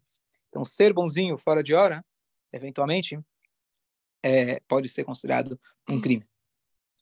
Então, 0.49 0.65
ser 0.65 0.93
bonzinho 0.93 1.37
fora 1.37 1.63
de 1.63 1.73
hora, 1.73 2.05
eventualmente, 2.55 3.19
é, 4.23 4.59
pode 4.61 4.89
ser 4.89 5.03
considerado 5.03 5.59
um 5.89 5.99
crime. 5.99 6.25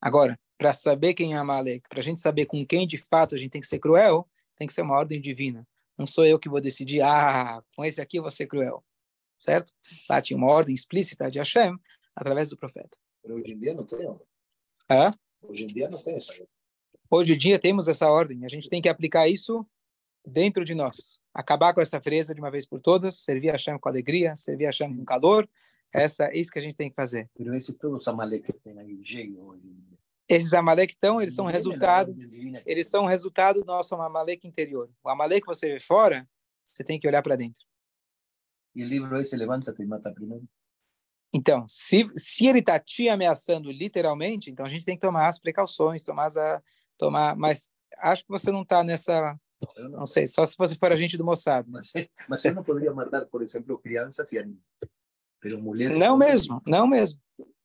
Agora, 0.01 0.37
para 0.57 0.73
saber 0.73 1.13
quem 1.13 1.33
é 1.33 1.37
Amalek, 1.37 1.87
para 1.87 1.99
a 1.99 2.03
gente 2.03 2.19
saber 2.19 2.45
com 2.45 2.65
quem 2.65 2.85
de 2.87 2.97
fato 2.97 3.35
a 3.35 3.37
gente 3.37 3.51
tem 3.51 3.61
que 3.61 3.67
ser 3.67 3.79
cruel, 3.79 4.27
tem 4.55 4.67
que 4.67 4.73
ser 4.73 4.81
uma 4.81 4.97
ordem 4.97 5.21
divina. 5.21 5.67
Não 5.97 6.07
sou 6.07 6.25
eu 6.25 6.39
que 6.39 6.49
vou 6.49 6.59
decidir, 6.59 7.01
ah, 7.01 7.63
com 7.75 7.85
esse 7.85 8.01
aqui 8.01 8.17
eu 8.17 8.23
vou 8.23 8.31
ser 8.31 8.47
cruel. 8.47 8.83
Certo? 9.39 9.73
Lá 10.09 10.21
tinha 10.21 10.37
uma 10.37 10.51
ordem 10.51 10.73
explícita 10.73 11.29
de 11.29 11.37
Hashem 11.37 11.77
através 12.15 12.49
do 12.49 12.57
profeta. 12.57 12.97
Hoje 13.23 13.53
em 13.53 13.59
dia 13.59 13.73
não 13.73 13.85
tem. 13.85 14.07
Hã? 14.89 15.09
Hoje 15.41 15.63
em 15.63 15.67
dia 15.67 15.89
não 15.89 16.01
tem 16.01 16.15
essa. 16.15 16.33
Hoje 17.09 17.33
em 17.33 17.37
dia 17.37 17.59
temos 17.59 17.87
essa 17.87 18.09
ordem. 18.09 18.45
A 18.45 18.49
gente 18.49 18.69
tem 18.69 18.81
que 18.81 18.89
aplicar 18.89 19.27
isso 19.27 19.65
dentro 20.25 20.63
de 20.63 20.73
nós. 20.73 21.19
Acabar 21.33 21.73
com 21.73 21.81
essa 21.81 21.99
fresa 21.99 22.33
de 22.33 22.39
uma 22.39 22.51
vez 22.51 22.65
por 22.65 22.79
todas, 22.79 23.19
servir 23.19 23.49
a 23.49 23.53
Hashem 23.53 23.77
com 23.79 23.89
alegria, 23.89 24.35
servir 24.35 24.65
a 24.65 24.69
Hashem 24.69 24.95
com 24.95 25.03
calor. 25.03 25.49
Essa, 25.93 26.25
é 26.25 26.37
isso 26.37 26.51
que 26.51 26.59
a 26.59 26.61
gente 26.61 26.75
tem 26.75 26.89
que 26.89 26.95
fazer. 26.95 27.29
Mas 27.37 27.63
esse 27.63 27.73
todos 27.77 27.99
os 27.99 28.07
Amalek 28.07 28.51
que 28.51 28.59
tem 28.59 28.77
aí, 28.79 28.95
hoje 29.37 29.75
Esses 30.27 30.53
Amalek, 30.53 30.93
então, 30.97 31.21
eles 31.21 31.35
são 31.35 31.45
resultado, 31.45 32.15
eles 32.65 32.87
são 32.87 33.05
resultado 33.05 33.59
do 33.61 33.65
nosso 33.65 33.93
Amalek 33.95 34.47
interior. 34.47 34.89
O 35.03 35.09
Amalek 35.09 35.41
que 35.41 35.47
você 35.47 35.73
vê 35.73 35.79
fora, 35.79 36.27
você 36.65 36.83
tem 36.83 36.99
que 36.99 37.07
olhar 37.07 37.21
para 37.21 37.35
dentro. 37.35 37.61
E 38.75 38.83
o 38.83 38.87
livro 38.87 39.15
aí 39.15 39.25
se 39.25 39.35
levanta 39.35 39.73
e 39.77 39.85
mata 39.85 40.11
primeiro? 40.11 40.47
Então, 41.31 41.65
se, 41.67 42.09
se 42.15 42.45
ele 42.47 42.59
está 42.59 42.79
te 42.79 43.09
ameaçando 43.09 43.71
literalmente, 43.71 44.51
então 44.51 44.65
a 44.65 44.69
gente 44.69 44.85
tem 44.85 44.95
que 44.95 45.01
tomar 45.01 45.27
as 45.27 45.39
precauções, 45.39 46.03
tomar, 46.03 46.25
as, 46.25 46.35
tomar 46.97 47.35
mas 47.35 47.71
acho 47.99 48.23
que 48.23 48.29
você 48.29 48.51
não 48.51 48.61
está 48.61 48.83
nessa 48.83 49.35
não, 49.77 49.89
não, 49.89 50.05
sei, 50.05 50.27
só 50.27 50.45
se 50.45 50.57
você 50.57 50.75
for 50.75 50.91
agente 50.91 51.17
do 51.17 51.25
Mossad. 51.25 51.65
Mas, 51.69 51.91
mas 52.27 52.45
eu 52.45 52.53
não 52.53 52.63
poderia 52.63 52.93
matar, 52.93 53.25
por 53.27 53.41
exemplo, 53.41 53.77
crianças 53.77 54.31
e 54.31 54.37
animais. 54.37 54.63
Pero 55.39 55.61
mulheres... 55.61 55.97
Não 55.97 56.17
mesmo, 56.17 56.61
não 56.65 56.87
mesmo. 56.87 57.19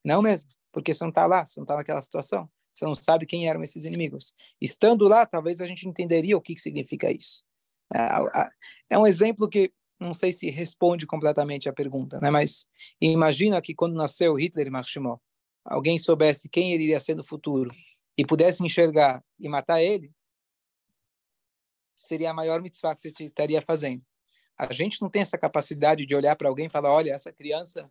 Não 0.05 0.23
mesmo. 0.23 0.51
Porque 0.73 0.93
você 0.93 1.05
não 1.05 1.11
está 1.11 1.27
lá, 1.27 1.47
você 1.47 1.61
não 1.61 1.65
está 1.65 1.77
naquela 1.77 2.01
situação. 2.01 2.49
Você 2.73 2.85
não 2.85 2.95
sabe 2.95 3.27
quem 3.27 3.49
eram 3.49 3.63
esses 3.63 3.85
inimigos. 3.85 4.35
Estando 4.61 5.09
lá, 5.09 5.27
talvez 5.27 5.61
a 5.61 5.67
gente 5.67 5.89
entenderia 5.89 6.37
o 6.37 6.41
que, 6.41 6.55
que 6.55 6.61
significa 6.61 7.11
isso. 7.11 7.43
É, 7.95 8.09
é 8.91 8.99
um 8.99 9.07
exemplo 9.07 9.49
que 9.49 9.73
não 10.01 10.13
sei 10.13 10.33
se 10.33 10.49
responde 10.51 11.07
completamente 11.07 11.69
a 11.69 11.73
pergunta, 11.73 12.21
né? 12.21 12.31
mas 12.31 12.67
imagina 13.01 13.61
que 13.61 13.75
quando 13.75 13.97
nasceu 13.97 14.37
Hitler 14.37 14.69
e 14.69 14.71
Marshmallow, 14.71 15.21
alguém 15.65 15.99
soubesse 15.99 16.49
quem 16.49 16.73
ele 16.73 16.85
iria 16.85 17.01
ser 17.01 17.17
no 17.17 17.25
futuro 17.25 17.69
e 18.17 18.25
pudesse 18.25 18.65
enxergar 18.65 19.25
e 19.41 19.49
matar 19.49 19.83
ele, 19.83 20.13
seria 22.09 22.31
a 22.31 22.35
maior 22.35 22.61
mitzvah 22.61 22.95
que 22.95 23.01
você 23.01 23.13
estaria 23.21 23.63
fazendo. 23.63 24.03
A 24.57 24.73
gente 24.73 25.01
não 25.01 25.09
tem 25.09 25.23
essa 25.23 25.39
capacidade 25.39 26.05
de 26.05 26.15
olhar 26.15 26.35
para 26.35 26.49
alguém 26.49 26.67
e 26.67 26.71
falar, 26.71 26.93
olha, 26.93 27.13
essa 27.13 27.33
criança... 27.33 27.89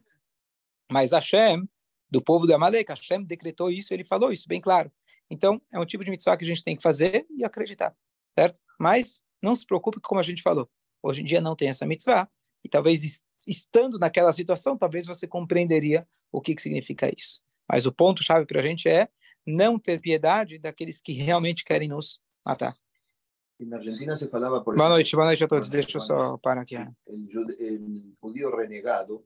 Mas 0.91 1.11
Hashem, 1.11 1.67
do 2.09 2.21
povo 2.21 2.47
de 2.47 2.53
Amalek, 2.53 2.89
Hashem 2.89 3.23
decretou 3.23 3.69
isso, 3.69 3.93
ele 3.93 4.05
falou 4.05 4.31
isso 4.31 4.47
bem 4.47 4.61
claro. 4.61 4.91
Então, 5.29 5.61
é 5.71 5.79
um 5.79 5.85
tipo 5.85 6.03
de 6.03 6.09
mitzvah 6.09 6.37
que 6.37 6.45
a 6.45 6.47
gente 6.47 6.63
tem 6.63 6.75
que 6.75 6.83
fazer 6.83 7.25
e 7.29 7.43
acreditar, 7.43 7.95
certo? 8.33 8.59
Mas 8.79 9.23
não 9.41 9.53
se 9.53 9.65
preocupe, 9.65 9.99
como 9.99 10.19
a 10.19 10.23
gente 10.23 10.41
falou, 10.41 10.69
hoje 11.03 11.21
em 11.21 11.25
dia 11.25 11.41
não 11.41 11.55
tem 11.55 11.69
essa 11.69 11.85
mitzvah, 11.85 12.29
e 12.63 12.69
talvez 12.69 13.25
estando 13.45 13.99
naquela 13.99 14.31
situação, 14.31 14.77
talvez 14.77 15.05
você 15.05 15.27
compreenderia 15.27 16.07
o 16.31 16.41
que, 16.41 16.55
que 16.55 16.61
significa 16.61 17.11
isso. 17.15 17.43
Mas 17.67 17.85
o 17.85 17.91
ponto-chave 17.91 18.45
para 18.45 18.61
a 18.61 18.63
gente 18.63 18.87
é 18.87 19.09
não 19.45 19.77
ter 19.77 19.99
piedade 19.99 20.57
daqueles 20.57 21.01
que 21.01 21.13
realmente 21.13 21.63
querem 21.63 21.89
nos 21.89 22.21
matar. 22.45 22.77
E 23.59 23.65
na 23.65 23.77
Argentina 23.77 24.15
se 24.15 24.27
falava 24.27 24.61
por 24.61 24.75
Boa 24.75 24.89
noite, 24.89 25.15
boa 25.15 25.25
noite 25.27 25.43
a 25.43 25.47
todos. 25.47 25.69
Deixa 25.69 25.97
eu 25.97 26.01
só 26.01 26.37
parar 26.37 26.61
aqui. 26.61 26.77
O 28.21 28.29
judío 28.29 28.55
renegado 28.55 29.25